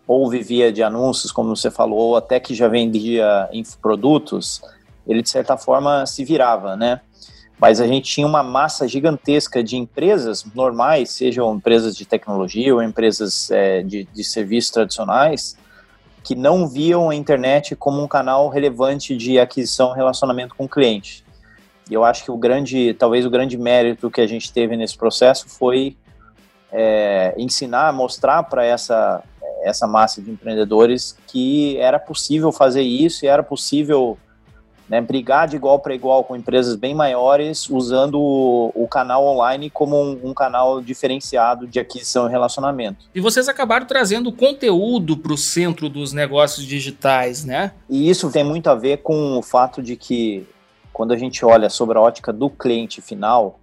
ou 0.05 0.29
vivia 0.29 0.73
de 0.73 0.83
anúncios, 0.83 1.31
como 1.31 1.55
você 1.55 1.71
falou, 1.71 1.99
ou 1.99 2.15
até 2.17 2.37
que 2.37 2.53
já 2.53 2.67
vendia 2.67 3.47
infoprodutos, 3.53 4.61
ele 5.07 5.21
de 5.21 5.29
certa 5.29 5.57
forma 5.57 6.05
se 6.05 6.23
virava, 6.23 6.75
né? 6.75 7.01
Mas 7.59 7.79
a 7.79 7.87
gente 7.87 8.11
tinha 8.11 8.27
uma 8.27 8.43
massa 8.43 8.87
gigantesca 8.87 9.63
de 9.63 9.77
empresas 9.77 10.43
normais, 10.53 11.11
sejam 11.11 11.55
empresas 11.55 11.95
de 11.95 12.05
tecnologia 12.05 12.73
ou 12.73 12.81
empresas 12.81 13.49
é, 13.51 13.81
de, 13.81 14.05
de 14.05 14.23
serviços 14.23 14.71
tradicionais, 14.71 15.57
que 16.23 16.35
não 16.35 16.67
viam 16.67 17.09
a 17.09 17.15
internet 17.15 17.75
como 17.75 18.01
um 18.01 18.07
canal 18.07 18.49
relevante 18.49 19.15
de 19.15 19.39
aquisição 19.39 19.93
relacionamento 19.93 20.55
com 20.55 20.65
o 20.65 20.69
cliente. 20.69 21.23
E 21.89 21.93
eu 21.93 22.03
acho 22.03 22.23
que 22.23 22.31
o 22.31 22.37
grande, 22.37 22.93
talvez 22.93 23.25
o 23.25 23.29
grande 23.29 23.57
mérito 23.57 24.09
que 24.09 24.21
a 24.21 24.27
gente 24.27 24.51
teve 24.51 24.75
nesse 24.77 24.97
processo 24.97 25.49
foi 25.49 25.97
é, 26.71 27.35
ensinar, 27.37 27.91
mostrar 27.93 28.43
para 28.43 28.65
essa, 28.65 29.21
essa 29.63 29.85
massa 29.85 30.21
de 30.21 30.31
empreendedores 30.31 31.17
que 31.27 31.77
era 31.77 31.99
possível 31.99 32.51
fazer 32.51 32.81
isso 32.81 33.25
e 33.25 33.27
era 33.27 33.43
possível 33.43 34.17
né, 34.93 35.01
brigar 35.01 35.47
de 35.47 35.55
igual 35.55 35.79
para 35.79 35.95
igual 35.95 36.23
com 36.23 36.35
empresas 36.35 36.75
bem 36.75 36.93
maiores, 36.93 37.67
usando 37.67 38.21
o, 38.21 38.71
o 38.75 38.87
canal 38.87 39.25
online 39.25 39.67
como 39.67 39.99
um, 39.99 40.19
um, 40.23 40.33
canal 40.35 40.79
diferenciado 40.79 41.65
de 41.65 41.79
aquisição 41.79 42.27
e 42.27 42.29
relacionamento. 42.29 43.07
E 43.15 43.19
vocês 43.19 43.49
acabaram 43.49 43.87
trazendo 43.87 44.31
conteúdo 44.31 45.17
para 45.17 45.33
o 45.33 45.37
centro 45.37 45.89
dos 45.89 46.13
negócios 46.13 46.63
digitais, 46.63 47.43
né? 47.43 47.71
E 47.89 48.07
isso 48.07 48.29
tem 48.29 48.43
muito 48.43 48.69
a 48.69 48.75
ver 48.75 48.97
com 48.97 49.35
o 49.35 49.41
fato 49.41 49.81
de 49.81 49.95
que, 49.95 50.47
quando 50.93 51.11
a 51.11 51.17
gente 51.17 51.43
olha 51.43 51.71
sobre 51.71 51.97
a 51.97 52.01
ótica 52.01 52.31
do 52.31 52.47
cliente 52.47 53.01
final, 53.01 53.59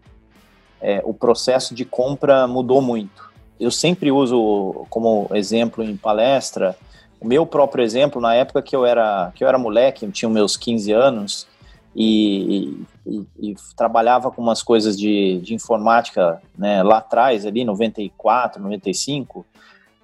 é, 0.81 1.01
o 1.05 1.15
processo 1.15 1.77
de 1.77 1.85
compra 1.85 2.49
mudou 2.49 2.83
muito. 2.83 3.31
Eu 3.61 3.71
sempre 3.71 4.11
uso 4.11 4.85
como 4.91 5.31
exemplo 5.33 5.85
em 5.85 5.97
palestra 5.97 6.77
O 7.21 7.27
meu 7.27 7.45
próprio 7.45 7.85
exemplo, 7.85 8.21
na 8.21 8.35
época 8.35 8.63
que 8.63 8.75
eu 8.75 8.87
era, 8.87 9.31
que 9.35 9.45
eu 9.45 9.49
era 9.49 9.59
moleque, 9.59 10.05
eu 10.05 10.11
tinha 10.11 10.29
meus 10.29 10.57
15 10.57 10.93
anos, 10.93 11.47
e, 11.95 12.85
e, 13.05 13.27
e, 13.41 13.55
trabalhava 13.77 14.31
com 14.31 14.41
umas 14.41 14.63
coisas 14.63 14.97
de, 14.97 15.41
de 15.41 15.55
informática 15.55 16.41
né, 16.57 16.83
lá 16.83 16.99
atrás, 16.99 17.45
ali 17.45 17.65
94, 17.65 18.63
95, 18.63 19.45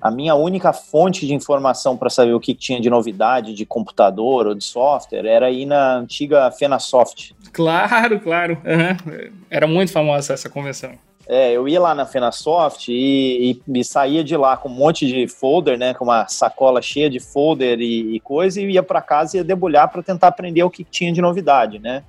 a 0.00 0.10
minha 0.10 0.34
única 0.34 0.72
fonte 0.72 1.26
de 1.26 1.34
informação 1.34 1.96
para 1.96 2.10
saber 2.10 2.34
o 2.34 2.40
que 2.40 2.54
tinha 2.54 2.80
de 2.80 2.90
novidade 2.90 3.54
de 3.54 3.64
computador 3.64 4.46
ou 4.46 4.54
de 4.54 4.62
software 4.62 5.24
era 5.24 5.50
ir 5.50 5.64
na 5.64 5.96
antiga 5.96 6.50
Fenasoft. 6.50 7.34
Claro, 7.52 8.20
claro. 8.20 8.58
Uhum. 8.64 9.32
Era 9.48 9.66
muito 9.66 9.92
famosa 9.92 10.34
essa 10.34 10.50
convenção. 10.50 10.92
É, 11.28 11.52
eu 11.52 11.68
ia 11.68 11.80
lá 11.80 11.92
na 11.92 12.06
Fenasoft 12.06 12.88
e, 12.88 13.60
e, 13.66 13.80
e, 13.80 13.84
saía 13.84 14.22
de 14.22 14.36
lá 14.36 14.56
com 14.56 14.68
um 14.68 14.72
monte 14.72 15.06
de 15.06 15.26
folder, 15.26 15.76
né, 15.76 15.92
com 15.92 16.04
uma 16.04 16.28
sacola 16.28 16.80
cheia 16.80 17.10
de 17.10 17.18
folder 17.18 17.80
e, 17.80 18.14
e 18.14 18.20
coisa, 18.20 18.60
e 18.60 18.70
ia 18.70 18.82
para 18.82 19.02
casa 19.02 19.36
e 19.36 19.38
ia 19.38 19.44
debulhar 19.44 19.90
para 19.90 20.04
tentar 20.04 20.28
aprender 20.28 20.62
o 20.62 20.70
que 20.70 20.84
tinha 20.84 21.12
de 21.12 21.20
novidade, 21.20 21.80
né. 21.80 22.04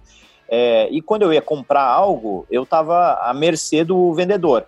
É, 0.47 0.87
e 0.91 1.01
quando 1.01 1.23
eu 1.23 1.33
ia 1.33 1.41
comprar 1.41 1.83
algo, 1.83 2.45
eu 2.49 2.61
estava 2.61 3.15
à 3.15 3.33
mercê 3.33 3.83
do 3.83 4.13
vendedor, 4.13 4.65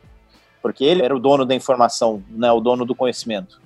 porque 0.63 0.83
ele 0.83 1.03
era 1.03 1.15
o 1.15 1.19
dono 1.19 1.45
da 1.45 1.53
informação, 1.53 2.23
né, 2.29 2.51
o 2.51 2.59
dono 2.59 2.85
do 2.85 2.95
conhecimento. 2.95 3.61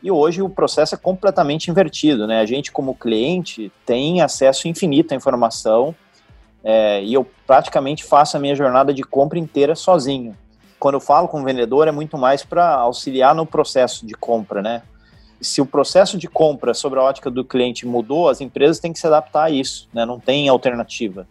E 0.00 0.10
hoje 0.10 0.40
o 0.40 0.48
processo 0.48 0.94
é 0.94 0.98
completamente 0.98 1.68
invertido, 1.68 2.24
né? 2.24 2.38
A 2.38 2.46
gente, 2.46 2.70
como 2.70 2.94
cliente, 2.94 3.72
tem 3.84 4.20
acesso 4.22 4.68
infinito 4.68 5.12
à 5.12 5.16
informação 5.16 5.92
é, 6.62 7.02
e 7.02 7.14
eu 7.14 7.26
praticamente 7.46 8.04
faço 8.04 8.36
a 8.36 8.40
minha 8.40 8.54
jornada 8.54 8.92
de 8.92 9.02
compra 9.02 9.38
inteira 9.38 9.74
sozinho. 9.74 10.36
Quando 10.78 10.94
eu 10.94 11.00
falo 11.00 11.28
com 11.28 11.40
o 11.40 11.44
vendedor, 11.44 11.88
é 11.88 11.92
muito 11.92 12.16
mais 12.16 12.44
para 12.44 12.74
auxiliar 12.74 13.34
no 13.34 13.46
processo 13.46 14.06
de 14.06 14.14
compra, 14.14 14.62
né? 14.62 14.82
Se 15.40 15.60
o 15.60 15.66
processo 15.66 16.18
de 16.18 16.28
compra 16.28 16.74
sobre 16.74 16.98
a 16.98 17.02
ótica 17.02 17.30
do 17.30 17.44
cliente 17.44 17.86
mudou, 17.86 18.28
as 18.28 18.40
empresas 18.40 18.78
têm 18.78 18.92
que 18.92 18.98
se 18.98 19.06
adaptar 19.06 19.44
a 19.44 19.50
isso, 19.50 19.88
né? 19.92 20.04
Não 20.04 20.18
tem 20.18 20.48
alternativa. 20.48 21.26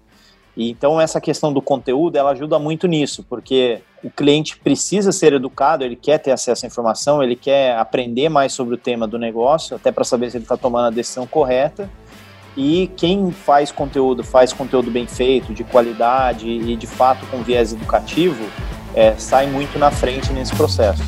E 0.56 0.72
então 0.72 1.00
essa 1.00 1.22
questão 1.22 1.54
do 1.54 1.62
conteúdo, 1.62 2.16
ela 2.16 2.32
ajuda 2.32 2.58
muito 2.58 2.88
nisso, 2.88 3.24
porque 3.30 3.82
o 4.04 4.10
cliente 4.10 4.58
precisa 4.58 5.12
ser 5.12 5.34
educado, 5.34 5.84
ele 5.84 5.96
quer 5.96 6.18
ter 6.18 6.32
acesso 6.32 6.66
à 6.66 6.68
informação, 6.68 7.22
ele 7.22 7.36
quer 7.36 7.78
aprender 7.78 8.28
mais 8.28 8.54
sobre 8.54 8.74
o 8.74 8.78
tema 8.78 9.08
do 9.08 9.20
negócio, 9.20 9.76
até 9.76 9.92
para 9.92 10.04
saber 10.04 10.32
se 10.32 10.38
ele 10.38 10.46
está 10.46 10.58
tomando 10.58 10.88
a 10.88 10.90
decisão 10.90 11.28
correta. 11.28 11.88
E 12.58 12.90
quem 12.98 13.32
faz 13.32 13.72
conteúdo, 13.72 14.24
faz 14.24 14.52
conteúdo 14.52 14.90
bem 14.90 15.06
feito, 15.06 15.54
de 15.54 15.64
qualidade 15.64 16.50
e 16.50 16.76
de 16.76 16.88
fato 16.88 17.24
com 17.28 17.44
viés 17.44 17.72
educativo, 17.72 18.44
é, 18.96 19.14
sai 19.14 19.46
muito 19.46 19.78
na 19.78 19.92
frente 19.92 20.34
nesse 20.34 20.56
processo. 20.56 21.04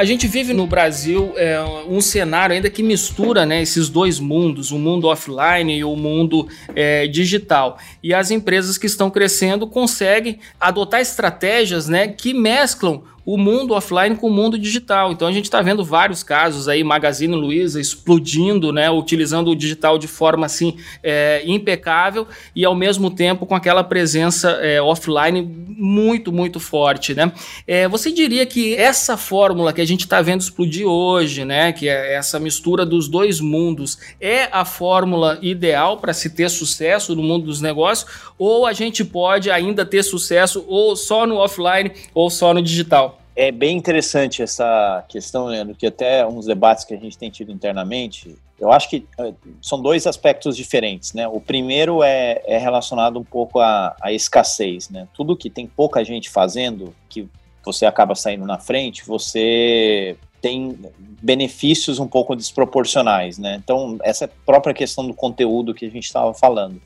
a 0.00 0.04
gente 0.04 0.26
vive 0.26 0.54
no 0.54 0.66
Brasil 0.66 1.34
é, 1.36 1.60
um 1.86 2.00
cenário 2.00 2.54
ainda 2.54 2.70
que 2.70 2.82
mistura 2.82 3.44
né, 3.44 3.60
esses 3.60 3.90
dois 3.90 4.18
mundos, 4.18 4.70
o 4.70 4.78
mundo 4.78 5.06
offline 5.06 5.76
e 5.76 5.84
o 5.84 5.94
mundo 5.94 6.48
é, 6.74 7.06
digital. 7.06 7.76
E 8.02 8.14
as 8.14 8.30
empresas 8.30 8.78
que 8.78 8.86
estão 8.86 9.10
crescendo 9.10 9.66
conseguem 9.66 10.40
adotar 10.58 11.02
estratégias 11.02 11.86
né, 11.86 12.08
que 12.08 12.32
mesclam 12.32 13.02
o 13.32 13.38
mundo 13.38 13.74
offline 13.74 14.16
com 14.16 14.26
o 14.26 14.32
mundo 14.32 14.58
digital. 14.58 15.12
Então 15.12 15.28
a 15.28 15.32
gente 15.32 15.44
está 15.44 15.62
vendo 15.62 15.84
vários 15.84 16.24
casos 16.24 16.66
aí, 16.66 16.82
Magazine 16.82 17.36
Luiza 17.36 17.80
explodindo, 17.80 18.72
né, 18.72 18.90
utilizando 18.90 19.52
o 19.52 19.54
digital 19.54 19.98
de 19.98 20.08
forma 20.08 20.46
assim 20.46 20.76
é, 21.00 21.40
impecável 21.46 22.26
e 22.56 22.64
ao 22.64 22.74
mesmo 22.74 23.08
tempo 23.08 23.46
com 23.46 23.54
aquela 23.54 23.84
presença 23.84 24.50
é, 24.60 24.82
offline 24.82 25.42
muito, 25.42 26.32
muito 26.32 26.58
forte, 26.58 27.14
né? 27.14 27.32
É, 27.68 27.86
você 27.86 28.10
diria 28.10 28.44
que 28.44 28.74
essa 28.74 29.16
fórmula 29.16 29.72
que 29.72 29.80
a 29.80 29.86
gente 29.86 30.00
está 30.00 30.20
vendo 30.20 30.40
explodir 30.40 30.86
hoje, 30.86 31.44
né, 31.44 31.72
que 31.72 31.88
é 31.88 32.14
essa 32.14 32.40
mistura 32.40 32.84
dos 32.84 33.06
dois 33.06 33.38
mundos, 33.38 33.96
é 34.20 34.48
a 34.50 34.64
fórmula 34.64 35.38
ideal 35.40 35.98
para 35.98 36.12
se 36.12 36.30
ter 36.30 36.50
sucesso 36.50 37.14
no 37.14 37.22
mundo 37.22 37.44
dos 37.46 37.60
negócios 37.60 38.10
ou 38.36 38.66
a 38.66 38.72
gente 38.72 39.04
pode 39.04 39.52
ainda 39.52 39.86
ter 39.86 40.02
sucesso 40.02 40.64
ou 40.66 40.96
só 40.96 41.24
no 41.26 41.36
offline 41.36 41.92
ou 42.12 42.28
só 42.28 42.52
no 42.52 42.60
digital? 42.60 43.19
É 43.36 43.50
bem 43.52 43.76
interessante 43.76 44.42
essa 44.42 45.04
questão, 45.08 45.46
Leandro, 45.46 45.74
que 45.74 45.86
até 45.86 46.26
uns 46.26 46.46
debates 46.46 46.84
que 46.84 46.94
a 46.94 46.98
gente 46.98 47.16
tem 47.16 47.30
tido 47.30 47.52
internamente, 47.52 48.36
eu 48.58 48.70
acho 48.70 48.90
que 48.90 49.06
eh, 49.18 49.32
são 49.62 49.80
dois 49.80 50.06
aspectos 50.06 50.56
diferentes, 50.56 51.12
né? 51.14 51.26
O 51.26 51.40
primeiro 51.40 52.02
é, 52.02 52.42
é 52.44 52.58
relacionado 52.58 53.18
um 53.18 53.24
pouco 53.24 53.60
à, 53.60 53.96
à, 54.00 54.12
escassez, 54.12 54.90
né? 54.90 55.08
Tudo 55.14 55.36
que 55.36 55.48
tem 55.48 55.66
pouca 55.66 56.04
gente 56.04 56.28
fazendo, 56.28 56.94
que 57.08 57.26
você 57.64 57.86
acaba 57.86 58.14
saindo 58.14 58.44
na 58.44 58.58
frente, 58.58 59.04
você 59.06 60.16
tem 60.42 60.78
benefícios 61.22 61.98
um 61.98 62.06
pouco 62.06 62.34
desproporcionais, 62.34 63.38
né? 63.38 63.60
Então, 63.62 63.98
essa 64.02 64.28
própria 64.44 64.74
questão 64.74 65.06
do 65.06 65.14
conteúdo 65.14 65.74
que 65.74 65.86
a 65.86 65.90
gente 65.90 66.04
estava 66.04 66.34
falando 66.34 66.80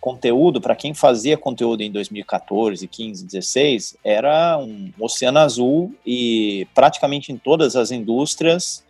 conteúdo, 0.00 0.60
para 0.60 0.76
quem 0.76 0.94
fazia 0.94 1.36
conteúdo 1.36 1.82
em 1.82 1.90
2014, 1.90 2.86
15, 2.86 3.24
16, 3.24 3.96
era 4.04 4.56
um 4.58 4.92
oceano 4.98 5.38
azul 5.38 5.92
e 6.06 6.66
praticamente 6.74 7.32
em 7.32 7.36
todas 7.36 7.76
as 7.76 7.90
indústrias, 7.90 8.84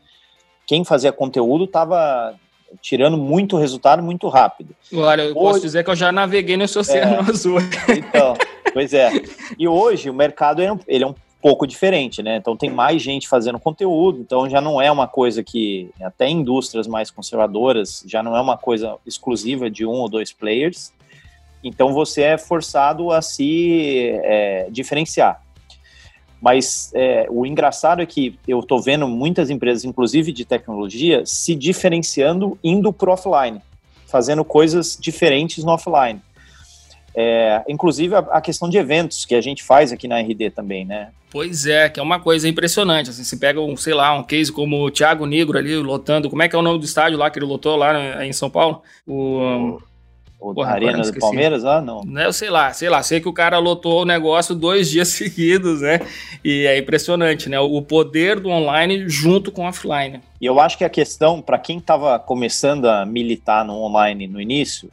quem 0.67 0.85
fazia 0.85 1.13
conteúdo 1.13 1.65
estava 1.65 2.35
tirando 2.83 3.17
muito 3.17 3.57
resultado 3.57 4.03
muito 4.03 4.29
rápido. 4.29 4.75
Olha, 4.93 5.23
eu 5.23 5.29
hoje, 5.29 5.35
posso 5.35 5.61
dizer 5.61 5.85
que 5.85 5.91
eu 5.91 5.97
já 5.97 6.13
naveguei 6.13 6.57
nesse 6.57 6.79
oceano 6.79 7.15
é, 7.15 7.19
azul. 7.31 7.59
Então, 7.97 8.37
pois 8.73 8.93
é. 8.93 9.11
E 9.59 9.67
hoje 9.67 10.11
o 10.11 10.15
mercado 10.15 10.61
ele 10.61 10.69
é, 10.69 10.73
um, 10.73 10.81
ele 10.87 11.05
é 11.05 11.07
um 11.07 11.15
pouco 11.41 11.67
diferente, 11.67 12.23
né? 12.23 12.37
Então 12.37 12.57
tem 12.57 12.69
mais 12.69 13.01
gente 13.01 13.29
fazendo 13.29 13.59
conteúdo, 13.59 14.21
então 14.21 14.49
já 14.49 14.61
não 14.61 14.83
é 14.83 14.91
uma 14.91 15.07
coisa 15.07 15.43
que 15.43 15.89
até 16.01 16.29
indústrias 16.29 16.87
mais 16.87 17.11
conservadoras 17.11 18.05
já 18.07 18.23
não 18.23 18.37
é 18.37 18.41
uma 18.41 18.59
coisa 18.59 18.97
exclusiva 19.07 19.71
de 19.71 19.87
um 19.87 19.93
ou 19.93 20.09
dois 20.09 20.33
players. 20.33 20.93
Então 21.63 21.93
você 21.93 22.23
é 22.23 22.39
forçado 22.39 23.11
a 23.11 23.21
se 23.21 24.11
é, 24.23 24.69
diferenciar. 24.71 25.43
Mas 26.41 26.93
é, 26.95 27.27
o 27.29 27.45
engraçado 27.45 28.01
é 28.01 28.07
que 28.07 28.39
eu 28.47 28.61
estou 28.61 28.81
vendo 28.81 29.09
muitas 29.09 29.51
empresas, 29.51 29.85
inclusive 29.85 30.33
de 30.33 30.45
tecnologia, 30.45 31.23
se 31.27 31.55
diferenciando 31.55 32.57
indo 32.63 32.93
para 32.93 33.13
offline, 33.13 33.61
fazendo 34.07 34.45
coisas 34.45 34.97
diferentes 35.01 35.65
no 35.65 35.73
offline. 35.73 36.21
É, 37.15 37.65
inclusive 37.69 38.15
a, 38.15 38.19
a, 38.19 38.41
questão 38.41 38.69
de 38.69 38.77
eventos 38.77 39.25
que 39.25 39.35
a 39.35 39.41
gente 39.41 39.65
faz 39.65 39.91
aqui 39.91 40.07
na 40.07 40.21
RD 40.21 40.51
também, 40.51 40.85
né? 40.85 41.09
Pois 41.31 41.67
é, 41.67 41.89
que 41.89 41.99
é 41.99 42.03
uma 42.03 42.21
coisa 42.21 42.49
impressionante. 42.49 43.11
Assim, 43.11 43.25
você 43.25 43.37
pega 43.37 43.61
um, 43.61 43.77
sei 43.77 43.93
lá, 43.93 44.15
um 44.15 44.23
case 44.23 44.53
como 44.53 44.85
o 44.85 44.91
Thiago 44.91 45.27
Negro 45.27 45.59
ali 45.59 45.77
lotando. 45.77 46.31
Como 46.31 46.43
é 46.43 46.49
que 46.49 46.55
é 46.55 46.59
o 46.59 46.63
nome 46.63 46.79
do 46.79 46.85
estádio 46.85 47.19
lá 47.19 47.29
que 47.29 47.39
ele 47.39 47.47
lotou 47.47 47.75
lá 47.77 47.93
né, 47.93 48.27
em 48.27 48.33
São 48.33 48.49
Paulo? 48.49 48.83
O. 49.07 49.81
Ou 50.41 50.55
Porra, 50.55 50.73
Arena 50.73 51.03
do 51.03 51.19
Palmeiras 51.19 51.65
lá, 51.65 51.81
não? 51.81 52.03
não? 52.05 52.23
Eu 52.23 52.33
sei 52.33 52.49
lá, 52.49 52.73
sei 52.73 52.89
lá, 52.89 53.03
sei 53.03 53.21
que 53.21 53.29
o 53.29 53.33
cara 53.33 53.59
lotou 53.59 54.03
o 54.03 54.05
negócio 54.05 54.55
dois 54.55 54.89
dias 54.91 55.09
seguidos, 55.09 55.81
né? 55.81 56.01
E 56.45 56.65
é 56.65 56.79
impressionante, 56.79 57.49
né? 57.49 57.59
O 57.59 57.83
poder 57.83 58.39
do 58.39 58.49
online 58.49 59.09
junto 59.09 59.51
com 59.51 59.65
o 59.65 59.69
offline. 59.69 60.21
E 60.41 60.47
eu 60.47 60.61
acho 60.61 60.79
que 60.79 60.85
a 60.85 60.89
questão, 60.89 61.43
para 61.43 61.59
quem 61.59 61.79
estava 61.79 62.19
começando 62.21 62.87
a 62.87 63.05
militar 63.05 63.65
no 63.65 63.83
online 63.83 64.29
no 64.29 64.41
início, 64.41 64.89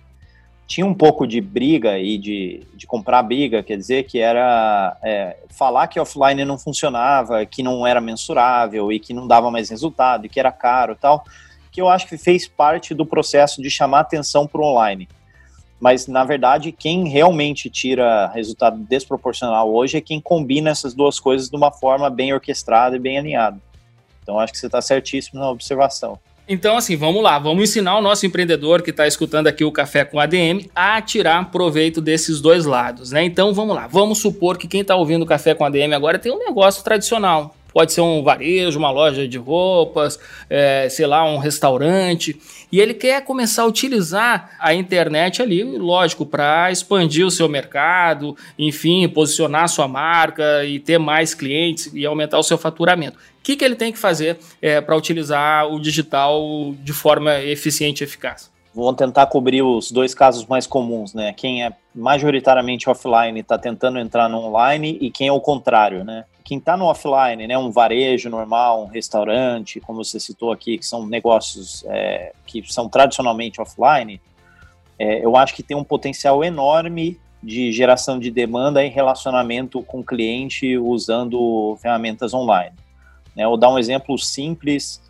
tinha 0.65 0.85
um 0.85 0.95
pouco 0.95 1.27
de 1.27 1.39
briga 1.39 1.99
e 1.99 2.17
de, 2.17 2.63
de 2.73 2.87
comprar 2.87 3.21
briga, 3.21 3.61
quer 3.61 3.77
dizer, 3.77 4.03
que 4.03 4.17
era 4.17 4.97
é, 5.03 5.37
falar 5.49 5.85
que 5.85 5.99
offline 5.99 6.43
não 6.43 6.57
funcionava, 6.57 7.45
que 7.45 7.61
não 7.61 7.85
era 7.85 8.01
mensurável 8.01 8.91
e 8.91 8.99
que 8.99 9.13
não 9.13 9.27
dava 9.27 9.51
mais 9.51 9.69
resultado 9.69 10.25
e 10.25 10.29
que 10.29 10.39
era 10.39 10.51
caro 10.51 10.93
e 10.93 10.95
tal, 10.95 11.23
que 11.71 11.79
eu 11.79 11.87
acho 11.87 12.07
que 12.07 12.17
fez 12.17 12.47
parte 12.47 12.95
do 12.95 13.05
processo 13.05 13.61
de 13.61 13.69
chamar 13.69 13.99
atenção 13.99 14.47
para 14.47 14.59
o 14.59 14.65
online 14.65 15.07
mas 15.79 16.07
na 16.07 16.23
verdade 16.23 16.71
quem 16.71 17.07
realmente 17.07 17.69
tira 17.69 18.27
resultado 18.27 18.77
desproporcional 18.77 19.73
hoje 19.73 19.97
é 19.97 20.01
quem 20.01 20.19
combina 20.21 20.69
essas 20.69 20.93
duas 20.93 21.19
coisas 21.19 21.49
de 21.49 21.55
uma 21.55 21.71
forma 21.71 22.09
bem 22.09 22.33
orquestrada 22.33 22.95
e 22.95 22.99
bem 22.99 23.17
alinhada. 23.17 23.59
Então 24.21 24.39
acho 24.39 24.53
que 24.53 24.59
você 24.59 24.65
está 24.65 24.81
certíssimo 24.81 25.39
na 25.39 25.49
observação. 25.49 26.19
Então, 26.47 26.77
assim, 26.77 26.95
vamos 26.95 27.23
lá, 27.23 27.39
vamos 27.39 27.63
ensinar 27.63 27.97
o 27.97 28.01
nosso 28.01 28.23
empreendedor 28.23 28.83
que 28.83 28.91
está 28.91 29.07
escutando 29.07 29.47
aqui 29.47 29.63
o 29.63 29.71
Café 29.71 30.05
com 30.05 30.19
ADM 30.19 30.69
a 30.75 31.01
tirar 31.01 31.49
proveito 31.49 31.99
desses 31.99 32.39
dois 32.39 32.65
lados, 32.65 33.11
né? 33.11 33.23
Então, 33.23 33.51
vamos 33.51 33.75
lá, 33.75 33.87
vamos 33.87 34.19
supor 34.19 34.55
que 34.55 34.67
quem 34.67 34.81
está 34.81 34.95
ouvindo 34.95 35.23
o 35.23 35.25
Café 35.25 35.55
com 35.55 35.65
ADM 35.65 35.93
agora 35.95 36.19
tem 36.19 36.31
um 36.31 36.37
negócio 36.37 36.83
tradicional, 36.83 37.55
pode 37.75 37.91
ser 37.91 37.99
um 37.99 38.23
varejo, 38.23 38.79
uma 38.79 38.89
loja 38.89 39.27
de 39.27 39.37
roupas, 39.37 40.17
é, 40.49 40.87
sei 40.87 41.05
lá, 41.05 41.25
um 41.25 41.37
restaurante. 41.37 42.39
E 42.71 42.79
ele 42.79 42.93
quer 42.93 43.21
começar 43.25 43.63
a 43.63 43.65
utilizar 43.65 44.55
a 44.61 44.73
internet 44.73 45.41
ali, 45.41 45.61
lógico, 45.61 46.25
para 46.25 46.71
expandir 46.71 47.25
o 47.25 47.29
seu 47.29 47.49
mercado, 47.49 48.33
enfim, 48.57 49.05
posicionar 49.09 49.65
a 49.65 49.67
sua 49.67 49.89
marca 49.89 50.63
e 50.63 50.79
ter 50.79 50.97
mais 50.97 51.33
clientes 51.33 51.91
e 51.93 52.05
aumentar 52.05 52.39
o 52.39 52.43
seu 52.43 52.57
faturamento. 52.57 53.17
O 53.17 53.43
que, 53.43 53.57
que 53.57 53.65
ele 53.65 53.75
tem 53.75 53.91
que 53.91 53.99
fazer 53.99 54.37
é, 54.61 54.79
para 54.79 54.95
utilizar 54.95 55.67
o 55.67 55.77
digital 55.77 56.73
de 56.81 56.93
forma 56.93 57.41
eficiente 57.41 57.99
e 57.99 58.05
eficaz? 58.05 58.54
Vamos 58.75 58.95
tentar 58.95 59.25
cobrir 59.27 59.61
os 59.61 59.89
dois 59.89 60.13
casos 60.13 60.45
mais 60.45 60.67
comuns, 60.67 61.13
né? 61.13 61.31
Quem 61.31 61.63
é 61.63 61.71
majoritariamente 61.93 62.89
offline 62.89 63.39
está 63.39 63.57
tentando 63.57 63.97
entrar 63.97 64.27
no 64.27 64.39
online 64.39 64.97
e 64.99 65.09
quem 65.09 65.29
é 65.29 65.31
o 65.31 65.39
contrário, 65.39 66.03
né? 66.03 66.25
quem 66.45 66.59
está 66.59 66.77
no 66.77 66.85
offline, 66.85 67.47
né, 67.47 67.57
um 67.57 67.71
varejo 67.71 68.29
normal, 68.29 68.83
um 68.83 68.85
restaurante, 68.85 69.79
como 69.79 70.05
você 70.05 70.19
citou 70.19 70.51
aqui, 70.51 70.77
que 70.77 70.85
são 70.85 71.07
negócios 71.07 71.83
é, 71.87 72.33
que 72.45 72.63
são 72.71 72.87
tradicionalmente 72.87 73.59
offline, 73.59 74.21
é, 74.97 75.25
eu 75.25 75.35
acho 75.35 75.55
que 75.55 75.63
tem 75.63 75.75
um 75.75 75.83
potencial 75.83 76.43
enorme 76.43 77.19
de 77.41 77.71
geração 77.71 78.19
de 78.19 78.29
demanda 78.29 78.85
e 78.85 78.89
relacionamento 78.89 79.81
com 79.81 80.01
o 80.01 80.03
cliente 80.03 80.77
usando 80.77 81.75
ferramentas 81.81 82.31
online. 82.31 82.75
Né, 83.35 83.47
vou 83.47 83.57
dar 83.57 83.69
um 83.69 83.79
exemplo 83.79 84.15
simples. 84.17 85.01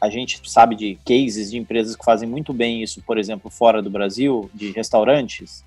A 0.00 0.08
gente 0.08 0.40
sabe 0.50 0.74
de 0.74 0.98
cases 1.04 1.50
de 1.50 1.58
empresas 1.58 1.94
que 1.94 2.04
fazem 2.04 2.28
muito 2.28 2.52
bem 2.52 2.82
isso, 2.82 3.02
por 3.02 3.18
exemplo, 3.18 3.50
fora 3.50 3.82
do 3.82 3.90
Brasil, 3.90 4.50
de 4.54 4.70
restaurantes, 4.70 5.64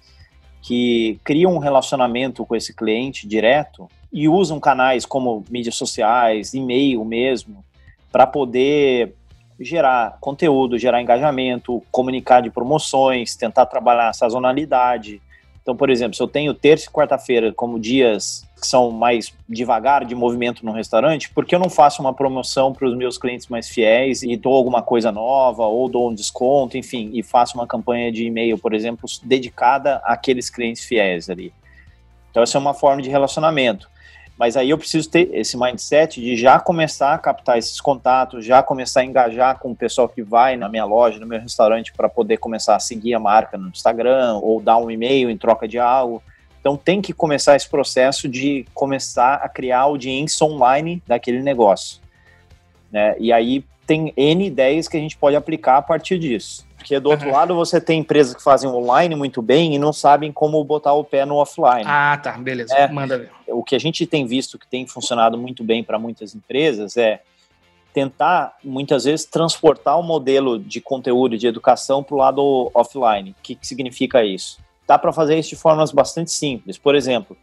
que 0.62 1.20
criam 1.24 1.54
um 1.54 1.60
relacionamento 1.60 2.46
com 2.46 2.56
esse 2.56 2.74
cliente 2.74 3.28
direto 3.28 3.88
e 4.12 4.28
usam 4.28 4.60
canais 4.60 5.06
como 5.06 5.44
mídias 5.50 5.76
sociais, 5.76 6.54
e-mail 6.54 7.04
mesmo, 7.04 7.64
para 8.12 8.26
poder 8.26 9.14
gerar 9.60 10.18
conteúdo, 10.20 10.78
gerar 10.78 11.02
engajamento, 11.02 11.84
comunicar 11.92 12.42
de 12.42 12.50
promoções, 12.50 13.36
tentar 13.36 13.66
trabalhar 13.66 14.14
sazonalidade. 14.14 15.22
Então, 15.64 15.78
por 15.78 15.90
exemplo, 15.90 16.14
se 16.14 16.22
eu 16.22 16.28
tenho 16.28 16.54
terça 16.54 16.88
e 16.88 16.92
quarta-feira 16.92 17.54
como 17.54 17.80
dias 17.80 18.46
que 18.60 18.68
são 18.68 18.92
mais 18.92 19.34
devagar 19.48 20.06
de 20.06 20.14
movimento 20.14 20.66
no 20.66 20.74
restaurante, 20.74 21.30
por 21.30 21.46
que 21.46 21.56
eu 21.56 21.60
não 21.60 21.70
faço 21.70 22.02
uma 22.02 22.14
promoção 22.14 22.74
para 22.74 22.88
os 22.88 22.96
meus 22.96 23.18
clientes 23.18 23.48
mais 23.48 23.70
fiéis 23.70 24.24
e 24.24 24.36
dou 24.36 24.54
alguma 24.54 24.82
coisa 24.82 25.12
nova 25.12 25.64
ou 25.64 25.90
dou 25.90 26.10
um 26.10 26.14
desconto, 26.14 26.78
enfim, 26.78 27.12
e 27.14 27.24
faço 27.24 27.56
uma 27.56 27.66
campanha 27.66 28.12
de 28.12 28.26
e-mail, 28.26 28.58
por 28.58 28.74
exemplo, 28.74 29.08
dedicada 29.24 30.02
àqueles 30.04 30.50
clientes 30.50 30.84
fiéis 30.84 31.30
ali. 31.30 31.54
Então, 32.30 32.44
essa 32.44 32.58
é 32.58 32.60
uma 32.60 32.74
forma 32.74 33.02
de 33.02 33.10
relacionamento. 33.10 33.90
Mas 34.38 34.58
aí 34.58 34.72
eu 34.72 34.78
preciso 34.78 35.10
ter 35.10 35.30
esse 35.34 35.56
mindset 35.58 36.20
de 36.20 36.36
já 36.36 36.60
começar 36.60 37.14
a 37.14 37.18
captar 37.18 37.58
esses 37.58 37.80
contatos, 37.80 38.44
já 38.44 38.64
começar 38.64 39.02
a 39.02 39.06
engajar 39.06 39.60
com 39.60 39.72
o 39.72 39.76
pessoal 39.76 40.10
que 40.10 40.24
vai 40.24 40.58
na 40.58 40.68
minha 40.68 40.86
loja, 40.86 41.20
no 41.20 41.28
meu 41.28 41.40
restaurante, 41.40 41.94
para 41.94 42.10
poder 42.10 42.38
começar 42.38 42.76
a 42.76 42.80
seguir 42.80 43.14
a 43.14 43.20
marca 43.20 43.58
no 43.58 43.70
Instagram 43.70 44.40
ou 44.42 44.60
dar 44.60 44.78
um 44.78 44.90
e-mail 44.90 45.30
em 45.30 45.38
troca 45.38 45.68
de 45.68 45.78
algo. 45.78 46.22
Então 46.60 46.76
tem 46.76 47.02
que 47.02 47.14
começar 47.14 47.56
esse 47.56 47.70
processo 47.70 48.28
de 48.28 48.66
começar 48.74 49.36
a 49.36 49.50
criar 49.50 49.82
audiência 49.82 50.46
online 50.46 51.04
daquele 51.06 51.44
negócio. 51.44 52.02
Né? 52.92 53.16
E 53.20 53.32
aí 53.32 53.64
tem 53.86 54.14
N 54.16 54.48
ideias 54.48 54.88
que 54.88 54.98
a 54.98 55.00
gente 55.00 55.18
pode 55.18 55.36
aplicar 55.36 55.78
a 55.78 55.82
partir 55.82 56.18
disso. 56.18 56.66
Porque 56.84 57.00
do 57.00 57.10
outro 57.10 57.28
uhum. 57.28 57.34
lado 57.34 57.56
você 57.56 57.80
tem 57.80 58.02
empresas 58.02 58.36
que 58.36 58.44
fazem 58.44 58.70
online 58.70 59.16
muito 59.16 59.42
bem 59.42 59.74
e 59.74 59.80
não 59.80 59.94
sabem 59.94 60.34
como 60.34 60.62
botar 60.66 60.92
o 60.92 61.04
pé 61.04 61.26
no 61.26 61.36
offline. 61.36 61.86
Ah, 61.86 62.20
tá, 62.22 62.34
beleza. 62.34 62.76
É, 62.76 62.90
Manda 62.92 63.18
ver. 63.18 63.32
O 63.48 63.64
que 63.64 63.74
a 63.74 63.80
gente 63.80 64.06
tem 64.06 64.26
visto 64.26 64.60
que 64.60 64.68
tem 64.68 64.86
funcionado 64.86 65.38
muito 65.38 65.64
bem 65.64 65.82
para 65.82 65.98
muitas 65.98 66.36
empresas 66.36 66.98
é 66.98 67.22
tentar 67.94 68.58
muitas 68.62 69.06
vezes 69.06 69.26
transportar 69.26 69.98
o 69.98 70.04
modelo 70.04 70.60
de 70.60 70.82
conteúdo 70.82 71.38
de 71.38 71.48
educação 71.48 72.04
para 72.04 72.16
o 72.16 72.18
lado 72.18 72.72
offline. 72.74 73.32
O 73.32 73.36
que, 73.42 73.56
que 73.56 73.66
significa 73.66 74.26
isso? 74.26 74.60
Dá 74.86 75.00
para 75.00 75.14
fazer 75.14 75.40
isso 75.40 75.50
de 75.50 75.56
formas 75.56 75.92
bastante 75.92 76.32
simples. 76.32 76.78
Por 76.78 76.96
exemplo, 76.96 77.38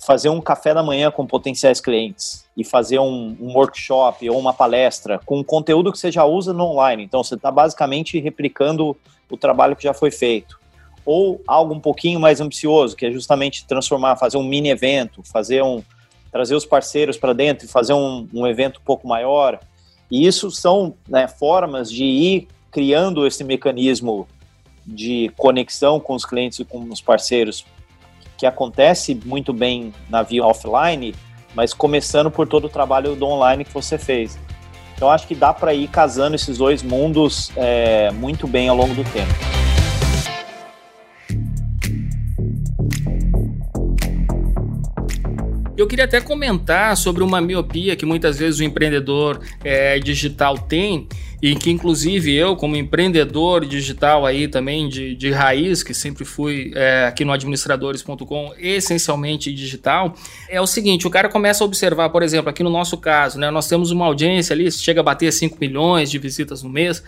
fazer 0.00 0.30
um 0.30 0.40
café 0.40 0.72
da 0.72 0.82
manhã 0.82 1.10
com 1.10 1.26
potenciais 1.26 1.80
clientes 1.80 2.46
e 2.56 2.64
fazer 2.64 2.98
um, 2.98 3.36
um, 3.40 3.54
workshop 3.54 4.28
ou 4.28 4.38
uma 4.38 4.52
palestra 4.52 5.20
com 5.24 5.44
conteúdo 5.44 5.92
que 5.92 5.98
você 5.98 6.10
já 6.10 6.24
usa 6.24 6.52
no 6.52 6.64
online. 6.64 7.04
Então, 7.04 7.22
você 7.22 7.34
está 7.34 7.50
basicamente 7.50 8.18
replicando 8.18 8.96
o 9.30 9.36
trabalho 9.36 9.76
que 9.76 9.82
já 9.82 9.92
foi 9.92 10.10
feito. 10.10 10.58
Ou 11.04 11.42
algo 11.46 11.74
um 11.74 11.80
pouquinho 11.80 12.18
mais 12.18 12.40
ambicioso, 12.40 12.96
que 12.96 13.06
é 13.06 13.10
justamente 13.10 13.66
transformar, 13.66 14.16
fazer 14.16 14.38
um 14.38 14.44
mini 14.44 14.70
evento, 14.70 15.22
fazer 15.24 15.62
um 15.62 15.82
trazer 16.30 16.54
os 16.54 16.64
parceiros 16.64 17.18
para 17.18 17.34
dentro 17.34 17.66
e 17.66 17.68
fazer 17.68 17.92
um, 17.92 18.26
um, 18.32 18.46
evento 18.46 18.80
um 18.80 18.84
pouco 18.84 19.06
maior. 19.06 19.60
E 20.10 20.26
isso 20.26 20.50
são 20.50 20.94
né, 21.06 21.28
formas 21.28 21.92
de 21.92 22.04
ir 22.04 22.48
criando 22.70 23.26
esse 23.26 23.44
mecanismo 23.44 24.26
de 24.86 25.30
conexão 25.36 26.00
com 26.00 26.14
os 26.14 26.24
clientes 26.24 26.58
e 26.58 26.64
com 26.64 26.78
os 26.88 27.02
parceiros 27.02 27.66
que 28.42 28.46
acontece 28.46 29.14
muito 29.24 29.52
bem 29.52 29.94
na 30.10 30.20
via 30.24 30.44
offline, 30.44 31.14
mas 31.54 31.72
começando 31.72 32.28
por 32.28 32.48
todo 32.48 32.64
o 32.64 32.68
trabalho 32.68 33.14
do 33.14 33.24
online 33.24 33.64
que 33.64 33.72
você 33.72 33.96
fez. 33.96 34.36
Então 34.96 35.08
acho 35.08 35.28
que 35.28 35.34
dá 35.36 35.54
para 35.54 35.72
ir 35.72 35.86
casando 35.86 36.34
esses 36.34 36.58
dois 36.58 36.82
mundos 36.82 37.52
é, 37.54 38.10
muito 38.10 38.48
bem 38.48 38.68
ao 38.68 38.76
longo 38.76 38.94
do 38.94 39.04
tempo. 39.04 39.61
Eu 45.82 45.86
queria 45.88 46.04
até 46.04 46.20
comentar 46.20 46.96
sobre 46.96 47.24
uma 47.24 47.40
miopia 47.40 47.96
que 47.96 48.06
muitas 48.06 48.38
vezes 48.38 48.60
o 48.60 48.62
empreendedor 48.62 49.40
é, 49.64 49.98
digital 49.98 50.56
tem 50.56 51.08
e 51.42 51.56
que 51.56 51.72
inclusive 51.72 52.32
eu, 52.32 52.54
como 52.54 52.76
empreendedor 52.76 53.66
digital 53.66 54.24
aí 54.24 54.46
também 54.46 54.88
de, 54.88 55.16
de 55.16 55.32
raiz, 55.32 55.82
que 55.82 55.92
sempre 55.92 56.24
fui 56.24 56.70
é, 56.76 57.06
aqui 57.06 57.24
no 57.24 57.32
administradores.com 57.32 58.52
essencialmente 58.60 59.52
digital, 59.52 60.14
é 60.48 60.60
o 60.60 60.68
seguinte, 60.68 61.04
o 61.04 61.10
cara 61.10 61.28
começa 61.28 61.64
a 61.64 61.66
observar, 61.66 62.10
por 62.10 62.22
exemplo, 62.22 62.48
aqui 62.48 62.62
no 62.62 62.70
nosso 62.70 62.96
caso, 62.96 63.36
né, 63.40 63.50
nós 63.50 63.66
temos 63.66 63.90
uma 63.90 64.06
audiência 64.06 64.54
ali, 64.54 64.70
chega 64.70 65.00
a 65.00 65.02
bater 65.02 65.32
5 65.32 65.58
milhões 65.60 66.12
de 66.12 66.16
visitas 66.16 66.62
no 66.62 66.70
mês, 66.70 67.02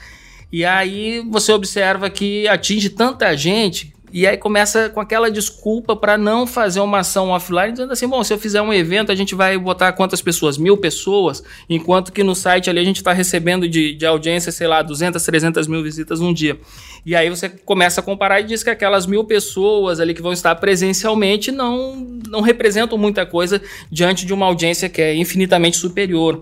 e 0.50 0.64
aí 0.64 1.24
você 1.30 1.52
observa 1.52 2.10
que 2.10 2.48
atinge 2.48 2.90
tanta 2.90 3.36
gente 3.36 3.93
e 4.14 4.28
aí 4.28 4.36
começa 4.36 4.88
com 4.90 5.00
aquela 5.00 5.28
desculpa 5.28 5.96
para 5.96 6.16
não 6.16 6.46
fazer 6.46 6.78
uma 6.78 7.00
ação 7.00 7.30
offline, 7.30 7.72
dizendo 7.72 7.92
assim: 7.92 8.06
bom, 8.06 8.22
se 8.22 8.32
eu 8.32 8.38
fizer 8.38 8.62
um 8.62 8.72
evento, 8.72 9.10
a 9.10 9.14
gente 9.16 9.34
vai 9.34 9.58
botar 9.58 9.92
quantas 9.92 10.22
pessoas? 10.22 10.56
Mil 10.56 10.76
pessoas, 10.76 11.42
enquanto 11.68 12.12
que 12.12 12.22
no 12.22 12.32
site 12.32 12.70
ali 12.70 12.78
a 12.78 12.84
gente 12.84 12.98
está 12.98 13.12
recebendo 13.12 13.68
de, 13.68 13.92
de 13.92 14.06
audiência, 14.06 14.52
sei 14.52 14.68
lá, 14.68 14.82
200, 14.82 15.20
300 15.20 15.66
mil 15.66 15.82
visitas 15.82 16.20
num 16.20 16.32
dia. 16.32 16.56
E 17.04 17.16
aí 17.16 17.28
você 17.28 17.48
começa 17.48 18.00
a 18.00 18.04
comparar 18.04 18.40
e 18.40 18.44
diz 18.44 18.62
que 18.62 18.70
aquelas 18.70 19.04
mil 19.04 19.24
pessoas 19.24 19.98
ali 19.98 20.14
que 20.14 20.22
vão 20.22 20.32
estar 20.32 20.54
presencialmente 20.54 21.50
não, 21.50 21.96
não 22.28 22.40
representam 22.40 22.96
muita 22.96 23.26
coisa 23.26 23.60
diante 23.90 24.24
de 24.24 24.32
uma 24.32 24.46
audiência 24.46 24.88
que 24.88 25.02
é 25.02 25.12
infinitamente 25.16 25.76
superior. 25.76 26.40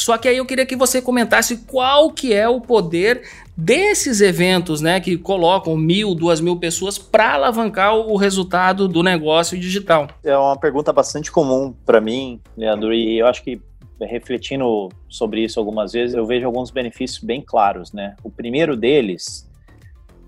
Só 0.00 0.16
que 0.16 0.26
aí 0.26 0.38
eu 0.38 0.46
queria 0.46 0.64
que 0.64 0.74
você 0.74 1.02
comentasse 1.02 1.58
qual 1.66 2.10
que 2.10 2.32
é 2.32 2.48
o 2.48 2.58
poder 2.58 3.20
desses 3.54 4.22
eventos, 4.22 4.80
né, 4.80 4.98
que 4.98 5.18
colocam 5.18 5.76
mil, 5.76 6.14
duas 6.14 6.40
mil 6.40 6.56
pessoas 6.56 6.96
para 6.96 7.34
alavancar 7.34 7.94
o 7.94 8.16
resultado 8.16 8.88
do 8.88 9.02
negócio 9.02 9.58
digital. 9.58 10.08
É 10.24 10.34
uma 10.34 10.56
pergunta 10.56 10.90
bastante 10.90 11.30
comum 11.30 11.74
para 11.84 12.00
mim, 12.00 12.40
Leandro, 12.56 12.94
e 12.94 13.18
eu 13.18 13.26
acho 13.26 13.42
que 13.42 13.60
refletindo 14.00 14.88
sobre 15.06 15.44
isso 15.44 15.60
algumas 15.60 15.92
vezes, 15.92 16.16
eu 16.16 16.24
vejo 16.24 16.46
alguns 16.46 16.70
benefícios 16.70 17.22
bem 17.22 17.42
claros, 17.42 17.92
né? 17.92 18.16
O 18.24 18.30
primeiro 18.30 18.74
deles 18.74 19.49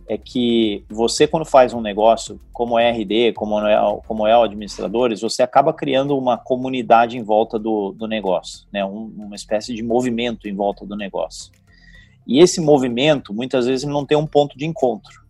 é 0.09 0.19
que 0.19 0.85
você, 0.89 1.27
quando 1.27 1.45
faz 1.45 1.73
um 1.73 1.81
negócio, 1.81 2.41
como 2.53 2.79
é 2.79 2.91
RD, 2.91 3.33
como 3.35 3.59
é, 3.67 3.77
como 4.07 4.27
é 4.27 4.37
o 4.37 4.43
administradores, 4.43 5.21
você 5.21 5.43
acaba 5.43 5.73
criando 5.73 6.17
uma 6.17 6.37
comunidade 6.37 7.17
em 7.17 7.23
volta 7.23 7.59
do, 7.59 7.93
do 7.93 8.07
negócio, 8.07 8.67
né? 8.73 8.85
Um, 8.85 9.13
uma 9.17 9.37
espécie 9.37 9.75
de 9.75 9.83
movimento 9.83 10.49
em 10.49 10.55
volta 10.55 10.85
do 10.85 10.97
negócio. 10.97 11.53
E 12.27 12.41
esse 12.41 12.61
movimento, 12.61 13.35
muitas 13.35 13.67
vezes, 13.67 13.85
não 13.85 14.07
tem 14.07 14.17
um 14.17 14.27
ponto 14.27 14.57
de 14.57 14.65
encontro. 14.65 15.23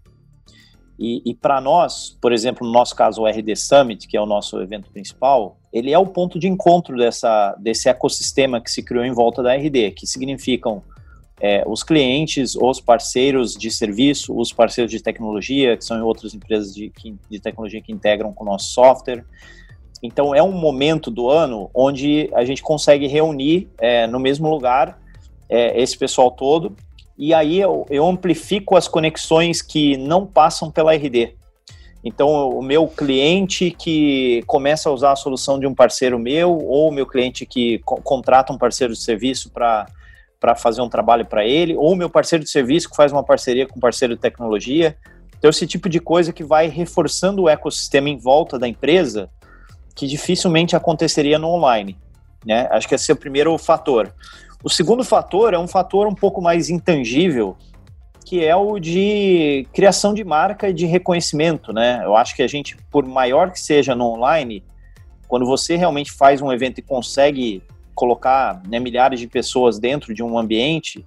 E, 0.99 1.23
e 1.25 1.35
para 1.35 1.61
nós, 1.61 2.17
por 2.21 2.33
exemplo, 2.33 2.67
no 2.67 2.73
nosso 2.73 2.95
caso, 2.95 3.23
o 3.23 3.27
RD 3.27 3.57
Summit, 3.57 4.07
que 4.07 4.17
é 4.17 4.21
o 4.21 4.27
nosso 4.27 4.61
evento 4.61 4.91
principal, 4.91 5.57
ele 5.73 5.91
é 5.93 5.99
o 5.99 6.07
ponto 6.07 6.39
de 6.39 6.47
encontro 6.47 6.97
dessa, 6.97 7.57
desse 7.59 7.89
ecossistema 7.89 8.61
que 8.61 8.71
se 8.71 8.83
criou 8.83 9.05
em 9.05 9.13
volta 9.13 9.43
da 9.43 9.55
RD, 9.55 9.93
que 9.93 10.07
significam 10.07 10.83
é, 11.43 11.65
os 11.67 11.83
clientes, 11.83 12.55
os 12.55 12.81
parceiros 12.81 13.55
de 13.55 13.69
serviço, 13.69 14.33
os 14.39 14.53
parceiros 14.53 14.93
de 14.93 15.03
tecnologia, 15.03 15.77
que 15.77 15.85
são 15.85 16.01
outras 16.07 16.33
empresas 16.35 16.73
de, 16.73 16.93
de 17.29 17.41
tecnologia 17.41 17.83
que 17.83 17.91
integram 17.91 18.33
com 18.33 18.45
o 18.45 18.47
nosso 18.47 18.73
software. 18.73 19.25
Então, 20.01 20.33
é 20.33 20.43
um 20.43 20.53
momento 20.53 21.11
do 21.11 21.29
ano 21.29 21.69
onde 21.75 22.31
a 22.33 22.45
gente 22.45 22.63
consegue 22.63 23.09
reunir 23.09 23.69
é, 23.81 24.07
no 24.07 24.21
mesmo 24.21 24.49
lugar 24.49 25.01
é, 25.49 25.81
esse 25.83 25.99
pessoal 25.99 26.31
todo, 26.31 26.77
e 27.19 27.35
aí 27.35 27.61
eu, 27.61 27.87
eu 27.91 28.07
amplifico 28.07 28.77
as 28.77 28.87
conexões 28.87 29.61
que 29.61 29.97
não 29.97 30.25
passam 30.25 30.71
pela 30.71 30.95
RD. 30.95 31.35
Então, 32.05 32.51
o 32.51 32.63
meu 32.63 32.87
cliente 32.87 33.71
que 33.71 34.43
começa 34.47 34.89
a 34.89 34.93
usar 34.93 35.13
a 35.13 35.17
solução 35.17 35.59
de 35.59 35.67
um 35.67 35.75
parceiro 35.75 36.19
meu, 36.21 36.57
ou 36.57 36.89
o 36.89 36.93
meu 36.93 37.07
cliente 37.07 37.45
que 37.45 37.81
co 37.81 38.01
contrata 38.01 38.53
um 38.53 38.59
parceiro 38.59 38.93
de 38.93 39.01
serviço 39.01 39.51
para 39.51 39.87
para 40.43 40.57
fazer 40.57 40.83
um 40.83 40.89
trabalho 40.89 41.25
para 41.25 41.47
ele, 41.47 41.77
ou 41.77 41.95
meu 41.95 42.11
parceiro 42.11 42.43
de 42.43 42.51
serviço 42.51 42.91
que 42.91 42.97
faz 42.97 43.13
uma 43.13 43.23
parceria 43.23 43.65
com 43.65 43.79
parceiro 43.79 44.17
de 44.17 44.21
tecnologia. 44.21 44.97
Então, 45.39 45.49
esse 45.49 45.69
tipo 45.69 45.89
de 45.89 46.01
coisa 46.01 46.33
que 46.33 46.43
vai 46.43 46.67
reforçando 46.67 47.43
o 47.43 47.49
ecossistema 47.49 48.09
em 48.09 48.19
volta 48.19 48.59
da 48.59 48.67
empresa, 48.67 49.31
que 49.95 50.05
dificilmente 50.05 50.75
aconteceria 50.75 51.39
no 51.39 51.47
online. 51.47 51.97
Né? 52.45 52.67
Acho 52.73 52.89
que 52.89 52.95
esse 52.97 53.09
é 53.09 53.15
o 53.15 53.17
primeiro 53.17 53.57
fator. 53.57 54.13
O 54.65 54.69
segundo 54.69 55.05
fator 55.05 55.55
é 55.55 55.59
um 55.59 55.69
fator 55.69 56.09
um 56.09 56.15
pouco 56.15 56.43
mais 56.43 56.69
intangível, 56.69 57.57
que 58.25 58.45
é 58.45 58.57
o 58.57 58.81
de 58.81 59.65
criação 59.73 60.13
de 60.13 60.25
marca 60.25 60.71
e 60.71 60.73
de 60.73 60.87
reconhecimento. 60.87 61.73
Né? 61.73 62.01
Eu 62.03 62.17
acho 62.17 62.35
que 62.35 62.43
a 62.43 62.49
gente, 62.49 62.77
por 62.91 63.07
maior 63.07 63.53
que 63.53 63.61
seja 63.61 63.95
no 63.95 64.07
online, 64.07 64.65
Quando 65.29 65.47
você 65.47 65.77
realmente 65.77 66.13
faz 66.13 66.43
um 66.43 66.53
evento 66.53 66.79
e 66.79 66.83
consegue 66.83 67.63
colocar 67.95 68.63
né, 68.69 68.79
milhares 68.79 69.21
de 69.21 69.27
pessoas 69.27 69.79
dentro 69.79 70.15
de 70.15 70.23
um 70.23 70.39
ambiente, 70.39 71.05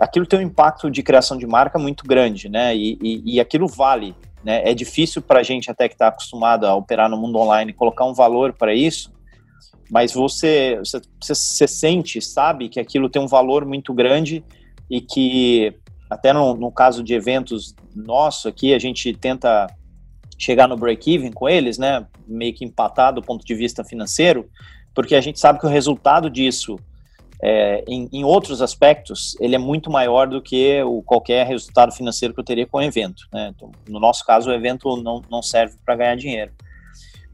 aquilo 0.00 0.26
tem 0.26 0.38
um 0.38 0.42
impacto 0.42 0.90
de 0.90 1.02
criação 1.02 1.36
de 1.36 1.46
marca 1.46 1.78
muito 1.78 2.04
grande, 2.06 2.48
né? 2.48 2.76
E, 2.76 2.98
e, 3.02 3.34
e 3.34 3.40
aquilo 3.40 3.66
vale. 3.66 4.14
Né? 4.44 4.62
É 4.64 4.74
difícil 4.74 5.20
para 5.20 5.40
a 5.40 5.42
gente 5.42 5.70
até 5.70 5.88
que 5.88 5.94
está 5.94 6.08
acostumado 6.08 6.64
a 6.66 6.74
operar 6.74 7.08
no 7.08 7.16
mundo 7.16 7.38
online 7.38 7.72
colocar 7.72 8.04
um 8.04 8.14
valor 8.14 8.52
para 8.52 8.72
isso, 8.74 9.12
mas 9.90 10.12
você, 10.12 10.78
você, 10.78 11.00
você 11.20 11.66
sente, 11.66 12.20
sabe 12.20 12.68
que 12.68 12.78
aquilo 12.78 13.08
tem 13.08 13.20
um 13.20 13.26
valor 13.26 13.64
muito 13.64 13.92
grande 13.92 14.44
e 14.90 15.00
que 15.00 15.74
até 16.08 16.32
no, 16.32 16.54
no 16.54 16.70
caso 16.70 17.02
de 17.02 17.14
eventos 17.14 17.74
nosso 17.94 18.48
aqui 18.48 18.72
a 18.72 18.78
gente 18.78 19.12
tenta 19.12 19.66
chegar 20.38 20.68
no 20.68 20.76
break-even 20.76 21.32
com 21.32 21.48
eles, 21.48 21.78
né? 21.78 22.06
Meio 22.26 22.54
que 22.54 22.64
empatar 22.64 23.12
do 23.12 23.20
ponto 23.20 23.44
de 23.44 23.54
vista 23.54 23.84
financeiro, 23.84 24.48
porque 24.94 25.14
a 25.14 25.20
gente 25.20 25.38
sabe 25.38 25.58
que 25.60 25.66
o 25.66 25.68
resultado 25.68 26.28
disso, 26.28 26.78
é, 27.42 27.84
em, 27.86 28.08
em, 28.12 28.24
outros 28.24 28.60
aspectos, 28.60 29.36
ele 29.40 29.54
é 29.54 29.58
muito 29.58 29.90
maior 29.90 30.26
do 30.26 30.42
que 30.42 30.82
o, 30.82 31.02
qualquer 31.02 31.46
resultado 31.46 31.92
financeiro 31.92 32.34
que 32.34 32.40
eu 32.40 32.44
teria 32.44 32.66
com 32.66 32.78
o 32.78 32.82
evento. 32.82 33.28
Né? 33.32 33.52
Então, 33.54 33.70
no 33.88 34.00
nosso 34.00 34.24
caso, 34.24 34.50
o 34.50 34.52
evento 34.52 34.96
não, 34.96 35.22
não 35.30 35.42
serve 35.42 35.76
para 35.84 35.96
ganhar 35.96 36.16
dinheiro. 36.16 36.52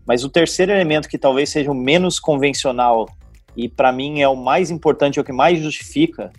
Mas 0.07 0.23
o 0.25 0.29
terceiro 0.29 0.73
elemento, 0.73 1.09
que 1.09 1.17
talvez 1.17 1.49
seja 1.49 1.71
o 1.71 1.75
menos 1.75 2.21
convencional 2.21 3.09
e 3.57 3.69
para 3.69 3.93
mim 3.93 4.21
é 4.21 4.29
o 4.29 4.37
mais 4.37 4.71
importante, 4.71 5.19
é 5.19 5.23
o 5.23 5.25
que 5.25 5.33
mais 5.33 5.61
justifica, 5.61 6.33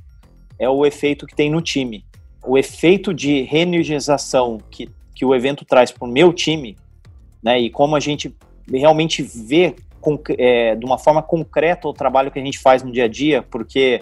é 0.59 0.69
o 0.69 0.85
efeito 0.85 1.25
que 1.25 1.35
tem 1.35 1.49
no 1.49 1.61
time. 1.61 2.05
O 2.45 2.57
efeito 2.57 3.13
de 3.13 3.41
reenergização 3.43 4.59
que, 4.69 4.89
que 5.15 5.25
o 5.25 5.33
evento 5.33 5.65
traz 5.65 5.91
para 5.91 6.07
o 6.07 6.11
meu 6.11 6.33
time, 6.33 6.77
né, 7.41 7.59
e 7.59 7.69
como 7.69 7.95
a 7.95 7.99
gente 7.99 8.35
realmente 8.71 9.21
vê 9.21 9.75
é, 10.37 10.75
de 10.75 10.85
uma 10.85 10.97
forma 10.97 11.21
concreta 11.21 11.87
o 11.87 11.93
trabalho 11.93 12.31
que 12.31 12.39
a 12.39 12.43
gente 12.43 12.59
faz 12.59 12.83
no 12.83 12.91
dia 12.91 13.05
a 13.05 13.07
dia, 13.07 13.41
porque 13.41 14.01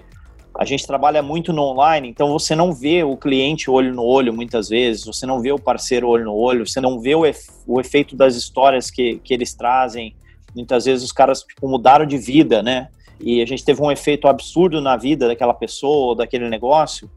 a 0.58 0.66
gente 0.66 0.86
trabalha 0.86 1.24
muito 1.24 1.52
no 1.52 1.64
online, 1.64 2.08
então 2.10 2.32
você 2.32 2.56
não 2.56 2.72
vê 2.74 3.04
o 3.04 3.18
cliente 3.18 3.72
olho 3.72 3.94
no 3.94 4.04
olho 4.04 4.32
muitas 4.32 4.70
vezes, 4.70 5.04
você 5.04 5.26
não 5.26 5.42
vê 5.42 5.52
o 5.52 5.58
parceiro 5.58 6.08
olho 6.08 6.26
no 6.26 6.36
olho, 6.36 6.68
você 6.68 6.80
não 6.80 7.00
vê 7.00 7.16
o, 7.16 7.24
o 7.68 7.80
efeito 7.80 8.16
das 8.16 8.36
histórias 8.36 8.92
que, 8.92 9.20
que 9.24 9.34
eles 9.34 9.54
trazem. 9.54 10.16
Muitas 10.56 10.86
vezes 10.86 11.04
os 11.04 11.12
caras 11.12 11.42
tipo, 11.42 11.68
mudaram 11.68 12.06
de 12.06 12.18
vida, 12.18 12.62
né? 12.62 12.90
E 13.20 13.42
a 13.42 13.46
gente 13.46 13.66
teve 13.66 13.82
um 13.82 13.92
efeito 13.92 14.28
absurdo 14.28 14.80
na 14.80 14.96
vida 14.96 15.28
daquela 15.28 15.54
pessoa 15.54 16.10
ou 16.10 16.16
daquele 16.16 16.48
negócio, 16.48 17.10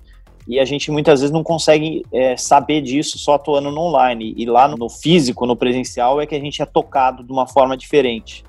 e 0.49 0.61
a 0.61 0.65
gente 0.65 0.91
muitas 0.91 1.21
vezes 1.21 1.33
não 1.33 1.43
consegue 1.43 2.05
é, 2.13 2.37
saber 2.37 2.81
disso 2.81 3.19
só 3.19 3.35
atuando 3.35 3.71
no 3.71 3.81
online. 3.81 4.33
E 4.37 4.47
lá 4.47 4.69
no 4.69 4.89
físico, 4.89 5.45
no 5.45 5.57
presencial, 5.57 6.21
é 6.21 6.27
que 6.27 6.37
a 6.37 6.41
gente 6.41 6.63
é 6.63 6.65
tocado 6.65 7.25
de 7.25 7.33
uma 7.33 7.49
forma 7.49 7.77
diferente. 7.77 8.45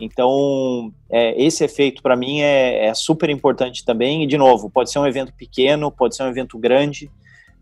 Então, 0.00 0.92
é, 1.10 1.40
esse 1.40 1.64
efeito 1.64 2.02
para 2.02 2.16
mim 2.16 2.40
é, 2.40 2.86
é, 2.86 2.94
super 2.94 3.30
importante 3.30 3.84
também. 3.84 4.24
E, 4.24 4.26
de 4.26 4.36
novo, 4.36 4.68
pode 4.68 4.90
ser 4.90 4.98
um 4.98 5.06
evento 5.06 5.32
pequeno, 5.32 5.90
pode 5.90 6.16
ser 6.16 6.24
um 6.24 6.28
evento 6.28 6.58
grande, 6.58 7.10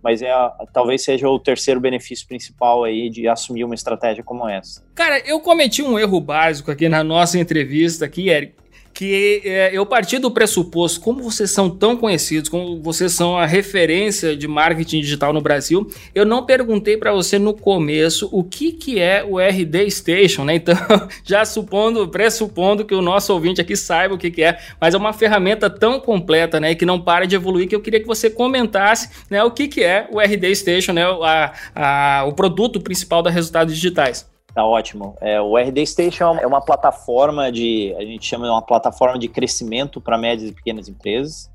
mas 0.03 0.23
é 0.23 0.33
talvez 0.73 1.05
seja 1.05 1.29
o 1.29 1.39
terceiro 1.39 1.81
benefício 1.81 2.27
principal 2.27 2.85
aí 2.85 3.11
de 3.11 3.29
assumir 3.29 3.65
uma 3.65 3.75
estratégia 3.75 4.25
como 4.25 4.49
essa. 4.49 4.83
Cara, 4.95 5.21
eu 5.27 5.41
cometi 5.41 5.83
um 5.83 5.99
erro 5.99 6.21
básico 6.21 6.71
aqui 6.71 6.89
na 6.89 7.05
nossa 7.05 7.39
entrevista 7.39 8.07
aqui, 8.07 8.29
Eric 8.29 8.62
que 9.03 9.43
é, 9.45 9.71
eu 9.73 9.85
parti 9.85 10.17
do 10.17 10.31
pressuposto, 10.31 11.01
como 11.01 11.25
vocês 11.25 11.51
são 11.51 11.69
tão 11.69 11.97
conhecidos, 11.97 12.49
como 12.49 12.81
vocês 12.81 13.11
são 13.11 13.37
a 13.37 13.45
referência 13.45 14.37
de 14.37 14.47
marketing 14.47 15.01
digital 15.01 15.33
no 15.33 15.41
Brasil, 15.41 15.91
eu 16.15 16.25
não 16.25 16.47
perguntei 16.47 16.97
para 16.97 17.13
você 17.13 17.37
no 17.37 17.53
começo 17.53 18.29
o 18.31 18.45
que, 18.45 18.71
que 18.71 19.01
é 19.01 19.25
o 19.25 19.41
RD 19.41 19.91
Station, 19.91 20.45
né? 20.45 20.55
Então, 20.55 20.77
já 21.25 21.45
supondo, 21.45 22.07
pressupondo 22.07 22.85
que 22.85 22.95
o 22.95 23.03
nosso 23.03 23.33
ouvinte 23.33 23.61
aqui 23.61 23.75
saiba 23.75 24.15
o 24.15 24.19
que, 24.19 24.31
que 24.31 24.45
é, 24.45 24.57
mas 24.81 24.95
é 24.95 24.99
uma 24.99 25.13
ferramenta 25.13 25.69
tão 25.69 25.99
completa, 25.99 26.61
né, 26.61 26.73
que 26.77 26.87
não 26.87 27.01
para 27.01 27.27
de 27.27 27.35
evoluir, 27.35 27.67
que 27.69 27.75
eu 27.75 27.81
queria 27.81 27.99
que 27.99 28.07
você 28.07 28.31
comentasse, 28.31 29.11
né, 29.29 29.43
o 29.43 29.51
que, 29.51 29.67
que 29.67 29.83
é 29.83 30.07
o 30.13 30.21
RD 30.21 30.55
Station, 30.55 30.93
né, 30.93 31.03
a, 31.05 31.53
a, 31.75 32.25
o 32.25 32.35
produto 32.35 32.81
principal 32.81 33.21
da 33.21 33.31
Resultados 33.31 33.75
Digitais. 33.75 34.31
Tá 34.55 34.67
ótimo. 34.67 35.17
É, 35.21 35.41
o 35.41 35.57
RD 35.57 35.87
Station 35.87 36.37
é 36.37 36.47
uma 36.47 36.61
plataforma 36.61 37.51
de, 37.51 37.95
a 37.97 38.05
gente 38.05 38.27
chama 38.27 38.45
de 38.45 38.51
uma 38.51 38.61
plataforma 38.61 39.19
de 39.19 39.27
crescimento 39.27 40.01
para 40.01 40.19
médias 40.19 40.51
e 40.51 40.53
pequenas 40.53 40.89
empresas. 40.89 41.51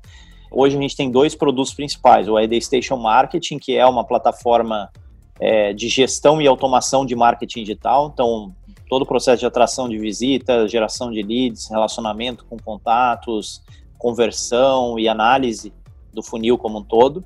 Hoje 0.50 0.76
a 0.76 0.80
gente 0.80 0.96
tem 0.96 1.10
dois 1.10 1.34
produtos 1.34 1.72
principais: 1.72 2.28
o 2.28 2.36
RD 2.36 2.60
Station 2.60 2.96
Marketing, 2.96 3.58
que 3.58 3.76
é 3.76 3.86
uma 3.86 4.04
plataforma 4.04 4.90
é, 5.38 5.72
de 5.72 5.88
gestão 5.88 6.42
e 6.42 6.46
automação 6.48 7.06
de 7.06 7.14
marketing 7.14 7.60
digital. 7.60 8.10
Então, 8.12 8.52
todo 8.88 9.02
o 9.02 9.06
processo 9.06 9.40
de 9.40 9.46
atração 9.46 9.88
de 9.88 9.96
visitas, 9.98 10.70
geração 10.70 11.12
de 11.12 11.22
leads, 11.22 11.68
relacionamento 11.70 12.44
com 12.46 12.56
contatos, 12.56 13.62
conversão 13.96 14.98
e 14.98 15.08
análise 15.08 15.72
do 16.12 16.22
funil 16.22 16.58
como 16.58 16.78
um 16.78 16.84
todo. 16.84 17.24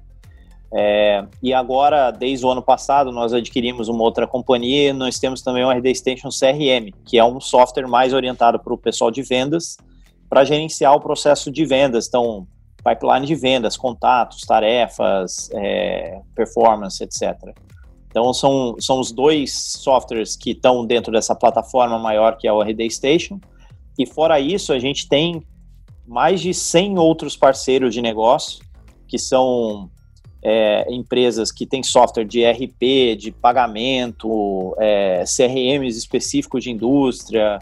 É, 0.74 1.24
e 1.42 1.52
agora, 1.52 2.10
desde 2.10 2.46
o 2.46 2.50
ano 2.50 2.62
passado, 2.62 3.12
nós 3.12 3.34
adquirimos 3.34 3.88
uma 3.88 4.02
outra 4.02 4.26
companhia 4.26 4.88
e 4.88 4.92
nós 4.92 5.18
temos 5.18 5.42
também 5.42 5.64
o 5.64 5.70
RD 5.70 5.94
Station 5.94 6.28
CRM, 6.30 6.90
que 7.04 7.18
é 7.18 7.24
um 7.24 7.40
software 7.40 7.86
mais 7.86 8.14
orientado 8.14 8.58
para 8.58 8.72
o 8.72 8.78
pessoal 8.78 9.10
de 9.10 9.22
vendas, 9.22 9.76
para 10.30 10.44
gerenciar 10.44 10.94
o 10.94 11.00
processo 11.00 11.50
de 11.50 11.66
vendas. 11.66 12.08
Então, 12.08 12.46
pipeline 12.82 13.26
de 13.26 13.34
vendas, 13.34 13.76
contatos, 13.76 14.40
tarefas, 14.42 15.50
é, 15.52 16.20
performance, 16.34 17.04
etc. 17.04 17.54
Então, 18.08 18.32
são, 18.32 18.74
são 18.78 18.98
os 18.98 19.12
dois 19.12 19.52
softwares 19.52 20.36
que 20.36 20.52
estão 20.52 20.86
dentro 20.86 21.12
dessa 21.12 21.34
plataforma 21.34 21.98
maior 21.98 22.38
que 22.38 22.48
é 22.48 22.52
o 22.52 22.62
RD 22.62 22.90
Station. 22.90 23.38
E 23.98 24.06
fora 24.06 24.40
isso, 24.40 24.72
a 24.72 24.78
gente 24.78 25.06
tem 25.06 25.42
mais 26.06 26.40
de 26.40 26.54
100 26.54 26.98
outros 26.98 27.36
parceiros 27.36 27.92
de 27.92 28.00
negócio, 28.00 28.64
que 29.06 29.18
são 29.18 29.90
é, 30.42 30.92
empresas 30.92 31.52
que 31.52 31.66
têm 31.66 31.82
software 31.82 32.24
de 32.24 32.44
RP, 32.44 33.16
de 33.16 33.30
pagamento, 33.30 34.74
é, 34.78 35.24
CRMs 35.24 35.96
específicos 35.96 36.64
de 36.64 36.70
indústria, 36.70 37.58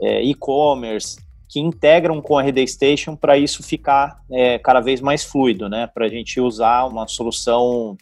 é, 0.00 0.22
e-commerce, 0.22 1.18
que 1.48 1.60
integram 1.60 2.20
com 2.20 2.38
a 2.38 2.42
RD 2.42 2.66
Station 2.66 3.16
para 3.16 3.36
isso 3.36 3.62
ficar 3.62 4.20
é, 4.30 4.58
cada 4.58 4.80
vez 4.80 5.00
mais 5.00 5.24
fluido, 5.24 5.68
né? 5.68 5.86
Para 5.86 6.06
a 6.06 6.08
gente 6.08 6.40
usar 6.40 6.84
uma 6.84 7.06
solução 7.06 7.96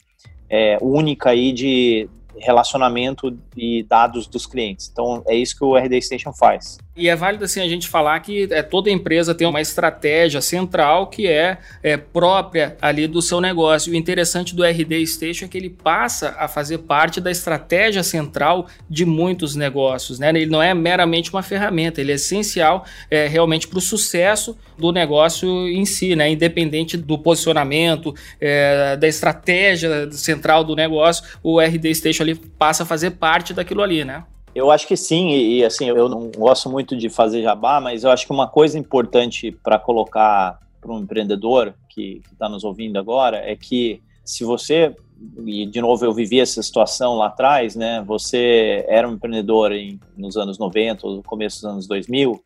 é, 0.48 0.78
única 0.80 1.30
aí 1.30 1.52
de 1.52 2.08
relacionamento 2.38 3.36
e 3.56 3.82
dados 3.84 4.26
dos 4.26 4.46
clientes. 4.46 4.88
Então 4.92 5.22
é 5.26 5.34
isso 5.34 5.56
que 5.56 5.64
o 5.64 5.76
RD 5.76 6.02
Station 6.02 6.32
faz. 6.32 6.78
E 6.96 7.10
é 7.10 7.14
válido 7.14 7.44
assim 7.44 7.60
a 7.60 7.68
gente 7.68 7.88
falar 7.88 8.18
que 8.20 8.48
é, 8.50 8.62
toda 8.62 8.90
empresa 8.90 9.34
tem 9.34 9.46
uma 9.46 9.60
estratégia 9.60 10.40
central 10.40 11.08
que 11.08 11.26
é, 11.26 11.58
é, 11.82 11.98
própria 11.98 12.74
ali 12.80 13.06
do 13.06 13.20
seu 13.20 13.38
negócio. 13.38 13.92
O 13.92 13.94
interessante 13.94 14.56
do 14.56 14.64
RD 14.64 15.06
Station 15.06 15.44
é 15.44 15.48
que 15.48 15.58
ele 15.58 15.68
passa 15.68 16.34
a 16.38 16.48
fazer 16.48 16.78
parte 16.78 17.20
da 17.20 17.30
estratégia 17.30 18.02
central 18.02 18.66
de 18.88 19.04
muitos 19.04 19.54
negócios. 19.54 20.18
Né? 20.18 20.30
Ele 20.30 20.46
não 20.46 20.62
é 20.62 20.72
meramente 20.72 21.30
uma 21.30 21.42
ferramenta, 21.42 22.00
ele 22.00 22.12
é 22.12 22.14
essencial 22.14 22.86
é, 23.10 23.26
realmente 23.26 23.68
para 23.68 23.78
o 23.78 23.82
sucesso 23.82 24.56
do 24.78 24.90
negócio 24.90 25.68
em 25.68 25.84
si, 25.84 26.16
né? 26.16 26.30
independente 26.30 26.96
do 26.96 27.18
posicionamento, 27.18 28.14
é, 28.40 28.96
da 28.96 29.06
estratégia 29.06 30.10
central 30.12 30.64
do 30.64 30.74
negócio, 30.74 31.24
o 31.42 31.60
RD 31.60 31.94
Station 31.94 32.22
ali 32.22 32.34
passa 32.34 32.84
a 32.84 32.86
fazer 32.86 33.10
parte 33.12 33.52
daquilo 33.52 33.82
ali, 33.82 34.02
né? 34.02 34.24
Eu 34.56 34.70
acho 34.70 34.88
que 34.88 34.96
sim, 34.96 35.28
e, 35.32 35.58
e, 35.58 35.64
assim, 35.66 35.84
eu 35.84 36.08
não 36.08 36.30
gosto 36.30 36.70
muito 36.70 36.96
de 36.96 37.10
fazer 37.10 37.42
jabá, 37.42 37.78
mas 37.78 38.04
eu 38.04 38.10
acho 38.10 38.24
que 38.24 38.32
uma 38.32 38.48
coisa 38.48 38.78
importante 38.78 39.52
para 39.52 39.78
colocar 39.78 40.58
para 40.80 40.90
um 40.90 41.00
empreendedor 41.00 41.74
que 41.90 42.22
está 42.32 42.48
nos 42.48 42.64
ouvindo 42.64 42.98
agora 42.98 43.36
é 43.36 43.54
que 43.54 44.00
se 44.24 44.44
você, 44.44 44.96
e 45.44 45.66
de 45.66 45.78
novo 45.78 46.06
eu 46.06 46.14
vivi 46.14 46.40
essa 46.40 46.62
situação 46.62 47.16
lá 47.16 47.26
atrás, 47.26 47.76
né? 47.76 48.02
Você 48.06 48.82
era 48.88 49.06
um 49.06 49.12
empreendedor 49.12 49.72
em, 49.72 50.00
nos 50.16 50.38
anos 50.38 50.58
90, 50.58 51.06
no 51.06 51.22
começo 51.22 51.56
dos 51.56 51.70
anos 51.70 51.86
2000, 51.86 52.42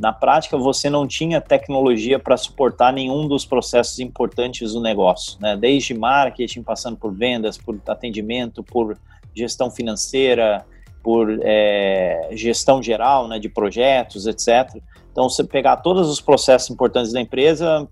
na 0.00 0.14
prática 0.14 0.56
você 0.56 0.88
não 0.88 1.06
tinha 1.06 1.38
tecnologia 1.38 2.18
para 2.18 2.38
suportar 2.38 2.94
nenhum 2.94 3.28
dos 3.28 3.44
processos 3.44 3.98
importantes 3.98 4.72
do 4.72 4.80
negócio, 4.80 5.38
né? 5.38 5.54
Desde 5.54 5.92
marketing, 5.92 6.62
passando 6.62 6.96
por 6.96 7.12
vendas, 7.12 7.58
por 7.58 7.78
atendimento, 7.88 8.62
por 8.62 8.96
gestão 9.34 9.70
financeira, 9.70 10.64
por 11.06 11.38
é, 11.40 12.30
gestão 12.32 12.82
geral 12.82 13.28
né, 13.28 13.38
de 13.38 13.48
projetos, 13.48 14.26
etc. 14.26 14.82
Então, 15.12 15.28
você 15.28 15.44
pegar 15.44 15.76
todos 15.76 16.10
os 16.10 16.20
processos 16.20 16.68
importantes 16.68 17.12
da 17.12 17.20
empresa, 17.20 17.88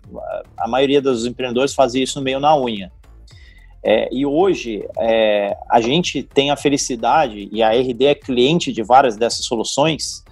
a 0.56 0.66
maioria 0.66 1.00
dos 1.00 1.24
empreendedores 1.24 1.72
fazia 1.72 2.02
isso 2.02 2.18
no 2.18 2.24
meio 2.24 2.40
na 2.40 2.58
unha. 2.58 2.90
É, 3.84 4.08
e 4.12 4.26
hoje, 4.26 4.84
é, 4.98 5.56
a 5.70 5.80
gente 5.80 6.24
tem 6.24 6.50
a 6.50 6.56
felicidade, 6.56 7.48
e 7.52 7.62
a 7.62 7.70
RD 7.70 8.04
é 8.04 8.14
cliente 8.16 8.72
de 8.72 8.82
várias 8.82 9.16
dessas 9.16 9.46
soluções, 9.46 10.24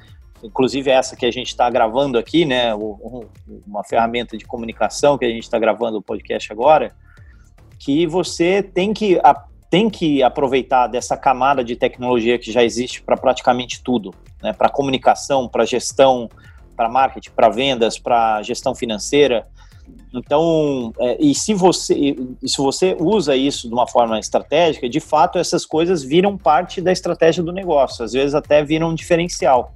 inclusive 0.43 0.91
essa 0.91 1.15
que 1.15 1.25
a 1.25 1.31
gente 1.31 1.51
está 1.51 1.71
gravando 1.71 2.19
aqui, 2.19 2.45
né, 2.45 2.75
uma 2.75 3.85
ferramenta 3.85 4.37
de 4.37 4.45
comunicação 4.45 5.17
que 5.17 5.25
a 5.25 5.31
gente 5.31 5.45
está 5.45 5.57
gravando 5.57 5.99
o 5.99 6.03
podcast 6.03 6.53
agora, 6.53 6.93
que 7.79 8.09
você 8.09 8.61
tem 8.61 8.93
que 8.93 9.21
tem 9.73 9.89
que 9.89 10.23
aproveitar 10.23 10.87
dessa 10.87 11.17
camada 11.17 11.65
de 11.65 11.75
tecnologia 11.77 12.39
que 12.39 12.53
já 12.53 12.63
existe 12.63 13.01
para 13.03 13.17
praticamente 13.17 13.83
tudo, 13.83 14.13
né? 14.43 14.53
Para 14.53 14.69
comunicação, 14.69 15.49
para 15.49 15.65
gestão, 15.65 16.29
para 16.77 16.91
marketing, 16.91 17.31
para 17.31 17.49
vendas, 17.49 17.99
para 17.99 18.43
gestão 18.43 18.75
financeira. 18.75 19.47
Então, 20.13 20.93
é, 21.01 21.17
e 21.19 21.35
se 21.35 21.55
você, 21.55 22.15
se 22.45 22.59
você 22.59 22.95
usa 23.01 23.35
isso 23.35 23.67
de 23.67 23.73
uma 23.73 23.89
forma 23.89 24.19
estratégica, 24.19 24.87
de 24.91 25.01
fato 25.01 25.39
essas 25.39 25.65
coisas 25.65 26.03
viram 26.03 26.37
parte 26.37 26.83
da 26.83 26.93
estratégia 26.93 27.43
do 27.43 27.51
negócio, 27.51 28.05
às 28.05 28.13
vezes 28.13 28.35
até 28.35 28.63
viram 28.63 28.91
um 28.91 28.95
diferencial. 28.95 29.75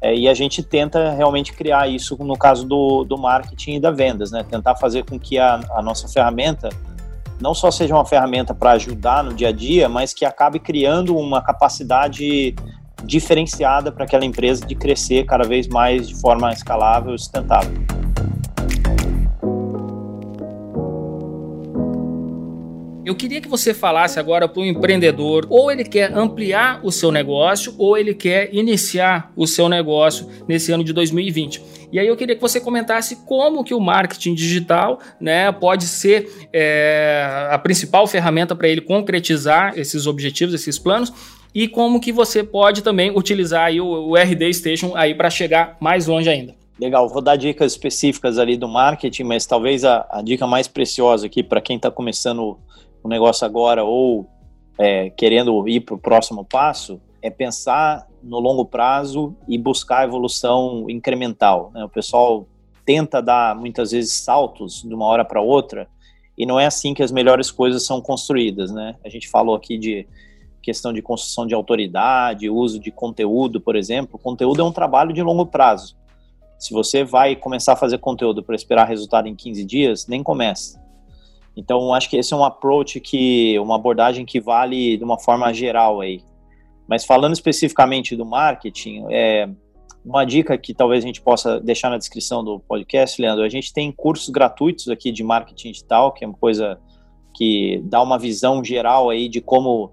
É, 0.00 0.14
e 0.14 0.28
a 0.28 0.34
gente 0.34 0.62
tenta 0.62 1.10
realmente 1.10 1.52
criar 1.52 1.88
isso 1.88 2.16
no 2.22 2.38
caso 2.38 2.64
do, 2.64 3.02
do 3.02 3.18
marketing 3.18 3.74
e 3.74 3.80
da 3.80 3.90
vendas, 3.90 4.30
né? 4.30 4.46
Tentar 4.48 4.76
fazer 4.76 5.04
com 5.04 5.18
que 5.18 5.36
a, 5.36 5.58
a 5.70 5.82
nossa 5.82 6.06
ferramenta 6.06 6.68
não 7.40 7.54
só 7.54 7.70
seja 7.70 7.94
uma 7.94 8.04
ferramenta 8.04 8.54
para 8.54 8.72
ajudar 8.72 9.22
no 9.22 9.34
dia 9.34 9.48
a 9.48 9.52
dia, 9.52 9.88
mas 9.88 10.14
que 10.14 10.24
acabe 10.24 10.58
criando 10.58 11.16
uma 11.16 11.42
capacidade 11.42 12.54
diferenciada 13.04 13.92
para 13.92 14.04
aquela 14.04 14.24
empresa 14.24 14.64
de 14.64 14.74
crescer 14.74 15.24
cada 15.26 15.44
vez 15.44 15.68
mais 15.68 16.08
de 16.08 16.14
forma 16.14 16.52
escalável 16.52 17.14
e 17.14 17.18
sustentável. 17.18 17.72
Eu 23.04 23.14
queria 23.14 23.40
que 23.40 23.48
você 23.48 23.72
falasse 23.72 24.18
agora 24.18 24.48
para 24.48 24.60
o 24.60 24.66
empreendedor, 24.66 25.46
ou 25.48 25.70
ele 25.70 25.84
quer 25.84 26.12
ampliar 26.12 26.80
o 26.82 26.90
seu 26.90 27.12
negócio, 27.12 27.72
ou 27.78 27.96
ele 27.96 28.12
quer 28.12 28.52
iniciar 28.52 29.30
o 29.36 29.46
seu 29.46 29.68
negócio 29.68 30.28
nesse 30.48 30.72
ano 30.72 30.82
de 30.82 30.92
2020. 30.92 31.62
E 31.92 31.98
aí 31.98 32.06
eu 32.06 32.16
queria 32.16 32.34
que 32.34 32.40
você 32.40 32.60
comentasse 32.60 33.16
como 33.24 33.64
que 33.64 33.74
o 33.74 33.80
marketing 33.80 34.34
digital 34.34 34.98
né, 35.20 35.50
pode 35.52 35.86
ser 35.86 36.48
é, 36.52 37.48
a 37.50 37.58
principal 37.58 38.06
ferramenta 38.06 38.54
para 38.54 38.68
ele 38.68 38.80
concretizar 38.80 39.78
esses 39.78 40.06
objetivos, 40.06 40.54
esses 40.54 40.78
planos, 40.78 41.12
e 41.54 41.66
como 41.66 42.00
que 42.00 42.12
você 42.12 42.44
pode 42.44 42.82
também 42.82 43.10
utilizar 43.16 43.72
o, 43.72 44.10
o 44.10 44.16
RD 44.16 44.52
Station 44.52 44.92
aí 44.94 45.14
para 45.14 45.30
chegar 45.30 45.76
mais 45.80 46.06
longe 46.06 46.28
ainda. 46.28 46.54
Legal, 46.78 47.08
vou 47.08 47.22
dar 47.22 47.36
dicas 47.36 47.72
específicas 47.72 48.38
ali 48.38 48.56
do 48.56 48.68
marketing, 48.68 49.24
mas 49.24 49.46
talvez 49.46 49.82
a, 49.84 50.06
a 50.10 50.20
dica 50.20 50.46
mais 50.46 50.68
preciosa 50.68 51.26
aqui 51.26 51.42
para 51.42 51.60
quem 51.60 51.76
está 51.76 51.90
começando 51.90 52.58
o 53.02 53.08
negócio 53.08 53.46
agora 53.46 53.82
ou 53.82 54.28
é, 54.78 55.08
querendo 55.10 55.66
ir 55.66 55.80
para 55.80 55.94
o 55.94 55.98
próximo 55.98 56.44
passo 56.44 57.00
é 57.22 57.30
pensar 57.30 58.06
no 58.26 58.38
longo 58.38 58.64
prazo 58.64 59.34
e 59.48 59.56
buscar 59.56 60.04
evolução 60.04 60.86
incremental. 60.88 61.70
Né? 61.72 61.84
O 61.84 61.88
pessoal 61.88 62.46
tenta 62.84 63.22
dar 63.22 63.54
muitas 63.56 63.92
vezes 63.92 64.12
saltos 64.12 64.82
de 64.82 64.94
uma 64.94 65.06
hora 65.06 65.24
para 65.24 65.40
outra 65.40 65.88
e 66.36 66.44
não 66.44 66.60
é 66.60 66.66
assim 66.66 66.92
que 66.92 67.02
as 67.02 67.10
melhores 67.10 67.50
coisas 67.50 67.84
são 67.84 68.00
construídas. 68.00 68.70
Né? 68.70 68.96
A 69.04 69.08
gente 69.08 69.28
falou 69.28 69.54
aqui 69.54 69.78
de 69.78 70.06
questão 70.60 70.92
de 70.92 71.00
construção 71.00 71.46
de 71.46 71.54
autoridade, 71.54 72.50
uso 72.50 72.80
de 72.80 72.90
conteúdo, 72.90 73.60
por 73.60 73.76
exemplo. 73.76 74.18
Conteúdo 74.18 74.60
é 74.60 74.64
um 74.64 74.72
trabalho 74.72 75.12
de 75.12 75.22
longo 75.22 75.46
prazo. 75.46 75.96
Se 76.58 76.72
você 76.72 77.04
vai 77.04 77.36
começar 77.36 77.74
a 77.74 77.76
fazer 77.76 77.98
conteúdo 77.98 78.42
para 78.42 78.56
esperar 78.56 78.88
resultado 78.88 79.28
em 79.28 79.34
15 79.34 79.64
dias, 79.64 80.06
nem 80.08 80.22
comece. 80.22 80.78
Então, 81.56 81.94
acho 81.94 82.10
que 82.10 82.16
esse 82.16 82.34
é 82.34 82.36
um 82.36 82.44
approach 82.44 83.00
que, 83.00 83.58
uma 83.58 83.76
abordagem 83.76 84.26
que 84.26 84.40
vale 84.40 84.96
de 84.96 85.04
uma 85.04 85.18
forma 85.18 85.52
geral 85.54 86.00
aí. 86.00 86.22
Mas 86.88 87.04
falando 87.04 87.32
especificamente 87.32 88.14
do 88.14 88.24
marketing, 88.24 89.04
é, 89.10 89.48
uma 90.04 90.24
dica 90.24 90.56
que 90.56 90.72
talvez 90.72 91.02
a 91.02 91.06
gente 91.06 91.20
possa 91.20 91.60
deixar 91.60 91.90
na 91.90 91.98
descrição 91.98 92.44
do 92.44 92.60
podcast, 92.60 93.20
Leandro, 93.20 93.44
a 93.44 93.48
gente 93.48 93.72
tem 93.72 93.90
cursos 93.90 94.28
gratuitos 94.28 94.88
aqui 94.88 95.10
de 95.10 95.24
marketing 95.24 95.72
digital, 95.72 96.12
que 96.12 96.24
é 96.24 96.28
uma 96.28 96.36
coisa 96.36 96.78
que 97.34 97.82
dá 97.84 98.00
uma 98.00 98.18
visão 98.18 98.62
geral 98.62 99.10
aí 99.10 99.28
de 99.28 99.40
como, 99.40 99.92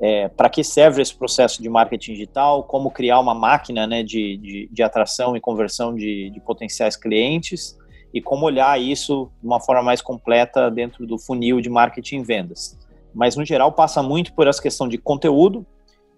é, 0.00 0.28
para 0.28 0.48
que 0.48 0.64
serve 0.64 1.02
esse 1.02 1.14
processo 1.14 1.62
de 1.62 1.68
marketing 1.68 2.12
digital, 2.12 2.64
como 2.64 2.90
criar 2.90 3.20
uma 3.20 3.34
máquina 3.34 3.86
né, 3.86 4.02
de, 4.02 4.38
de, 4.38 4.68
de 4.72 4.82
atração 4.82 5.36
e 5.36 5.40
conversão 5.40 5.94
de, 5.94 6.30
de 6.30 6.40
potenciais 6.40 6.96
clientes, 6.96 7.78
e 8.12 8.20
como 8.20 8.46
olhar 8.46 8.80
isso 8.80 9.30
de 9.40 9.46
uma 9.46 9.60
forma 9.60 9.82
mais 9.82 10.00
completa 10.00 10.70
dentro 10.70 11.06
do 11.06 11.18
funil 11.18 11.60
de 11.60 11.68
marketing 11.68 12.20
e 12.20 12.24
vendas. 12.24 12.78
Mas, 13.14 13.36
no 13.36 13.44
geral, 13.44 13.72
passa 13.72 14.02
muito 14.02 14.32
por 14.32 14.48
essa 14.48 14.60
questão 14.60 14.88
de 14.88 14.98
conteúdo 14.98 15.66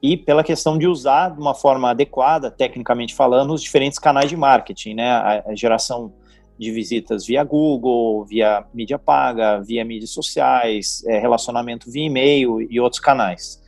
e 0.03 0.17
pela 0.17 0.43
questão 0.43 0.77
de 0.77 0.89
usar 0.89 1.31
de 1.31 1.41
uma 1.41 1.55
forma 1.55 1.91
adequada, 1.91 2.51
tecnicamente 2.51 3.15
falando, 3.15 3.55
os 3.55 3.63
diferentes 3.63 4.01
canais 4.01 4.29
de 4.29 4.37
marketing, 4.37 4.95
né? 4.95 5.11
A, 5.13 5.55
geração 5.55 6.13
de 6.59 6.71
visitas 6.73 7.25
via 7.25 7.45
Google, 7.45 8.25
via 8.25 8.65
mídia 8.75 8.99
paga, 8.99 9.61
via 9.61 9.85
mídias 9.85 10.11
sociais, 10.11 11.05
é, 11.07 11.19
relacionamento 11.19 11.91
via 11.91 12.05
e-mail 12.05 12.61
e 12.61 12.81
outros 12.81 13.01
canais. 13.01 13.63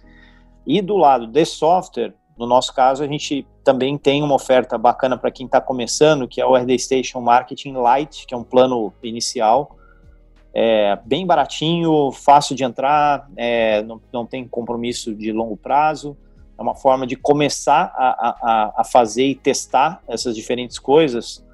E 0.66 0.82
do 0.82 0.96
lado 0.96 1.26
de 1.26 1.44
software, 1.44 2.14
no 2.36 2.46
nosso 2.46 2.74
caso, 2.74 3.04
a 3.04 3.06
gente 3.06 3.46
também 3.62 3.96
tem 3.96 4.22
uma 4.22 4.34
oferta 4.34 4.76
bacana 4.76 5.16
para 5.16 5.30
quem 5.30 5.46
está 5.46 5.60
começando, 5.60 6.26
que 6.26 6.40
é 6.40 6.46
o 6.46 6.56
RD 6.56 6.78
Station 6.78 7.20
Marketing 7.20 7.74
Lite, 7.74 8.26
que 8.26 8.34
é 8.34 8.36
um 8.36 8.42
plano 8.42 8.92
inicial, 9.02 9.76
é, 10.54 10.96
bem 11.04 11.26
baratinho, 11.26 12.12
fácil 12.12 12.54
de 12.54 12.62
entrar, 12.62 13.28
é, 13.36 13.82
não, 13.82 14.00
não 14.12 14.24
tem 14.24 14.46
compromisso 14.46 15.14
de 15.14 15.32
longo 15.32 15.56
prazo, 15.56 16.16
é 16.56 16.62
uma 16.62 16.74
forma 16.74 17.06
de 17.06 17.16
começar 17.16 17.92
a, 17.96 18.28
a, 18.40 18.74
a 18.78 18.84
fazer 18.84 19.26
e 19.26 19.34
testar 19.34 20.00
essas 20.06 20.34
diferentes 20.36 20.78
coisas 20.78 21.44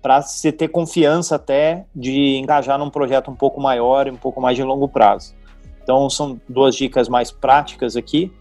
para 0.00 0.22
você 0.22 0.50
ter 0.50 0.68
confiança 0.68 1.36
até 1.36 1.84
de 1.94 2.36
engajar 2.36 2.78
num 2.78 2.90
projeto 2.90 3.30
um 3.30 3.36
pouco 3.36 3.60
maior 3.60 4.06
e 4.06 4.10
um 4.10 4.16
pouco 4.16 4.40
mais 4.40 4.56
de 4.56 4.62
longo 4.62 4.88
prazo. 4.88 5.34
Então, 5.82 6.08
são 6.08 6.40
duas 6.48 6.74
dicas 6.74 7.08
mais 7.08 7.30
práticas 7.30 7.96
aqui. 7.96 8.32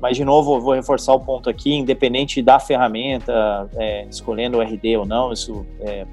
Mas, 0.00 0.16
de 0.16 0.24
novo, 0.24 0.60
vou 0.60 0.74
reforçar 0.74 1.14
o 1.14 1.20
ponto 1.20 1.50
aqui, 1.50 1.74
independente 1.74 2.40
da 2.40 2.60
ferramenta, 2.60 3.68
é, 3.74 4.04
escolhendo 4.04 4.58
o 4.58 4.60
RD 4.60 4.96
ou 4.96 5.06
não, 5.06 5.32
isso 5.32 5.66
é 5.80 6.06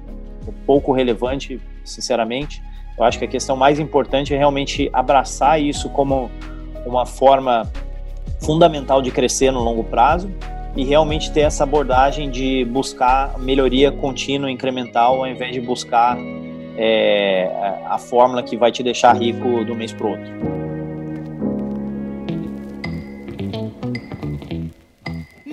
pouco 0.64 0.92
relevante, 0.92 1.60
sinceramente. 1.84 2.62
Eu 2.98 3.04
acho 3.04 3.18
que 3.18 3.24
a 3.24 3.28
questão 3.28 3.56
mais 3.56 3.78
importante 3.78 4.34
é 4.34 4.38
realmente 4.38 4.88
abraçar 4.92 5.60
isso 5.60 5.90
como 5.90 6.30
uma 6.84 7.04
forma 7.04 7.70
fundamental 8.40 9.02
de 9.02 9.10
crescer 9.10 9.50
no 9.50 9.62
longo 9.62 9.84
prazo 9.84 10.30
e 10.76 10.84
realmente 10.84 11.30
ter 11.32 11.40
essa 11.40 11.64
abordagem 11.64 12.30
de 12.30 12.64
buscar 12.66 13.38
melhoria 13.38 13.90
contínua, 13.90 14.50
incremental, 14.50 15.16
ao 15.16 15.26
invés 15.26 15.52
de 15.52 15.60
buscar 15.60 16.16
é, 16.76 17.50
a 17.86 17.98
fórmula 17.98 18.42
que 18.42 18.56
vai 18.56 18.70
te 18.70 18.82
deixar 18.82 19.16
rico 19.16 19.64
do 19.64 19.74
mês 19.74 19.92
para 19.92 20.06
o 20.06 20.10
outro. 20.10 20.65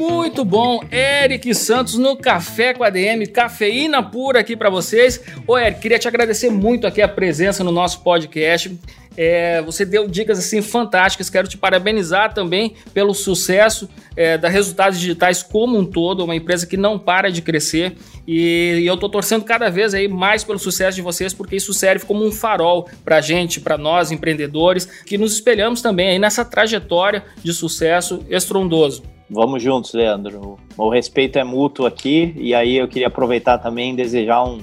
Muito 0.05 0.43
bom, 0.43 0.83
Eric 0.91 1.55
Santos 1.55 1.97
no 1.97 2.17
Café 2.17 2.73
com 2.73 2.83
a 2.83 2.89
DM, 2.89 3.25
cafeína 3.25 4.03
pura 4.03 4.41
aqui 4.41 4.53
para 4.53 4.69
vocês. 4.69 5.21
Ô 5.47 5.57
Eric, 5.57 5.79
queria 5.79 5.97
te 5.97 6.09
agradecer 6.09 6.49
muito 6.49 6.85
aqui 6.85 7.01
a 7.01 7.07
presença 7.07 7.63
no 7.63 7.71
nosso 7.71 8.01
podcast. 8.01 8.77
É, 9.15 9.61
você 9.61 9.85
deu 9.85 10.05
dicas 10.05 10.39
assim 10.39 10.61
fantásticas. 10.61 11.29
Quero 11.29 11.47
te 11.47 11.57
parabenizar 11.57 12.33
também 12.33 12.73
pelo 12.93 13.13
sucesso 13.13 13.87
é, 14.13 14.37
da 14.37 14.49
Resultados 14.49 14.99
Digitais 14.99 15.41
como 15.41 15.79
um 15.79 15.85
todo, 15.85 16.25
uma 16.25 16.35
empresa 16.35 16.67
que 16.67 16.75
não 16.75 16.99
para 16.99 17.31
de 17.31 17.41
crescer. 17.41 17.95
E, 18.27 18.79
e 18.81 18.85
eu 18.85 18.95
estou 18.95 19.07
torcendo 19.07 19.45
cada 19.45 19.69
vez 19.69 19.93
aí 19.93 20.09
mais 20.09 20.43
pelo 20.43 20.59
sucesso 20.59 20.97
de 20.97 21.01
vocês, 21.01 21.33
porque 21.33 21.55
isso 21.55 21.73
serve 21.73 22.05
como 22.05 22.25
um 22.25 22.31
farol 22.31 22.89
para 23.05 23.19
a 23.19 23.21
gente, 23.21 23.61
para 23.61 23.77
nós 23.77 24.11
empreendedores, 24.11 24.85
que 24.85 25.17
nos 25.17 25.33
espelhamos 25.33 25.81
também 25.81 26.09
aí 26.09 26.19
nessa 26.19 26.43
trajetória 26.43 27.23
de 27.41 27.53
sucesso 27.53 28.19
estrondoso. 28.29 29.12
Vamos 29.33 29.63
juntos, 29.63 29.93
Leandro. 29.93 30.57
O 30.77 30.89
respeito 30.89 31.39
é 31.39 31.43
mútuo 31.43 31.85
aqui 31.85 32.33
e 32.37 32.53
aí 32.53 32.77
eu 32.77 32.87
queria 32.87 33.07
aproveitar 33.07 33.57
também 33.57 33.93
e 33.93 33.95
desejar 33.95 34.43
um, 34.43 34.61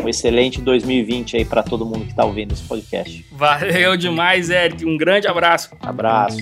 um 0.00 0.08
excelente 0.08 0.60
2020 0.60 1.36
aí 1.36 1.44
para 1.44 1.62
todo 1.62 1.84
mundo 1.84 2.04
que 2.04 2.10
está 2.10 2.24
ouvindo 2.24 2.52
esse 2.52 2.62
podcast. 2.62 3.26
Valeu 3.32 3.96
demais, 3.96 4.48
Eric. 4.48 4.84
Um 4.84 4.96
grande 4.96 5.26
abraço. 5.26 5.70
Abraço. 5.80 6.38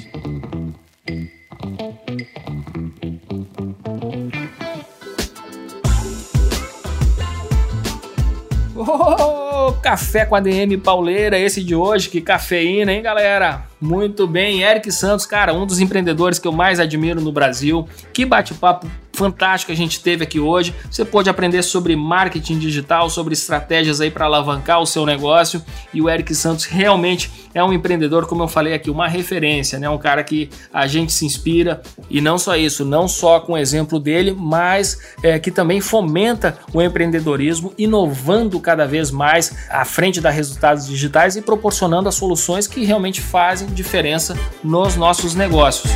Café 9.88 10.27
com 10.27 10.37
a 10.37 10.40
DM 10.40 10.77
pauleira, 10.77 11.38
esse 11.38 11.64
de 11.64 11.74
hoje, 11.74 12.11
que 12.11 12.20
cafeína, 12.20 12.92
hein, 12.92 13.01
galera? 13.01 13.62
Muito 13.81 14.27
bem, 14.27 14.61
Eric 14.62 14.92
Santos, 14.92 15.24
cara, 15.24 15.55
um 15.55 15.64
dos 15.64 15.81
empreendedores 15.81 16.38
que 16.38 16.46
eu 16.46 16.53
mais 16.53 16.79
admiro 16.79 17.22
no 17.22 17.33
Brasil. 17.33 17.88
Que 18.12 18.27
bate-papo 18.27 18.87
fantástico 19.18 19.72
a 19.72 19.74
gente 19.74 20.00
teve 20.00 20.22
aqui 20.22 20.38
hoje. 20.38 20.72
Você 20.88 21.04
pode 21.04 21.28
aprender 21.28 21.62
sobre 21.62 21.96
marketing 21.96 22.61
digital, 22.61 23.11
sobre 23.11 23.35
estratégias 23.35 24.00
aí 24.00 24.12
para 24.12 24.26
alavancar 24.26 24.81
o 24.81 24.87
seu 24.87 25.04
negócio. 25.04 25.61
E 25.92 26.00
o 26.00 26.09
Eric 26.09 26.33
Santos 26.37 26.64
realmente 26.66 27.48
é 27.52 27.62
um 27.64 27.72
empreendedor, 27.72 28.26
como 28.26 28.44
eu 28.44 28.48
falei 28.48 28.74
aqui, 28.74 28.88
uma 28.88 29.09
referência, 29.09 29.78
né? 29.78 29.90
Um 29.90 29.98
cara 29.98 30.22
que 30.22 30.48
a 30.72 30.87
gente 30.87 31.12
se 31.12 31.26
inspira 31.26 31.83
e 32.09 32.20
não 32.20 32.38
só 32.38 32.57
isso, 32.57 32.85
não 32.85 33.09
só 33.09 33.40
com 33.40 33.54
o 33.54 33.59
exemplo 33.59 33.98
dele, 33.98 34.35
mas 34.38 35.00
é, 35.22 35.37
que 35.38 35.50
também 35.50 35.81
fomenta 35.81 36.57
o 36.72 36.81
empreendedorismo, 36.81 37.72
inovando 37.76 38.61
cada 38.61 38.87
vez 38.87 39.11
mais 39.11 39.52
à 39.68 39.85
frente 39.85 40.20
da 40.20 40.31
resultados 40.31 40.87
digitais 40.87 41.35
e 41.35 41.42
proporcionando 41.42 42.09
as 42.09 42.14
soluções 42.14 42.68
que 42.68 42.85
realmente 42.85 43.20
fazem 43.20 43.66
diferença 43.68 44.38
nos 44.62 44.94
nossos 44.94 45.35
negócios. 45.35 45.90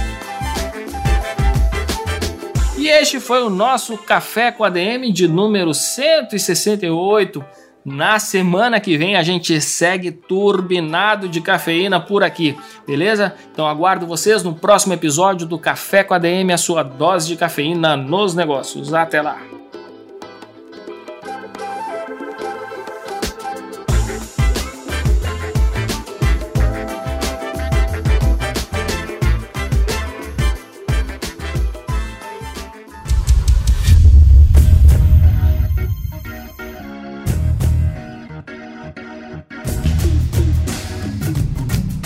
E 2.82 2.88
este 2.88 3.20
foi 3.20 3.40
o 3.44 3.48
nosso 3.48 3.96
Café 3.96 4.50
com 4.50 4.64
ADM 4.64 5.12
de 5.12 5.28
número 5.28 5.72
168. 5.72 7.44
Na 7.84 8.18
semana 8.18 8.80
que 8.80 8.98
vem 8.98 9.14
a 9.14 9.22
gente 9.22 9.60
segue 9.60 10.10
turbinado 10.10 11.28
de 11.28 11.40
cafeína 11.40 12.00
por 12.00 12.24
aqui, 12.24 12.58
beleza? 12.84 13.36
Então 13.52 13.68
aguardo 13.68 14.04
vocês 14.04 14.42
no 14.42 14.52
próximo 14.52 14.94
episódio 14.94 15.46
do 15.46 15.60
Café 15.60 16.02
com 16.02 16.12
ADM, 16.12 16.50
a 16.52 16.58
sua 16.58 16.82
dose 16.82 17.28
de 17.28 17.36
cafeína 17.36 17.96
nos 17.96 18.34
negócios. 18.34 18.92
Até 18.92 19.22
lá! 19.22 19.61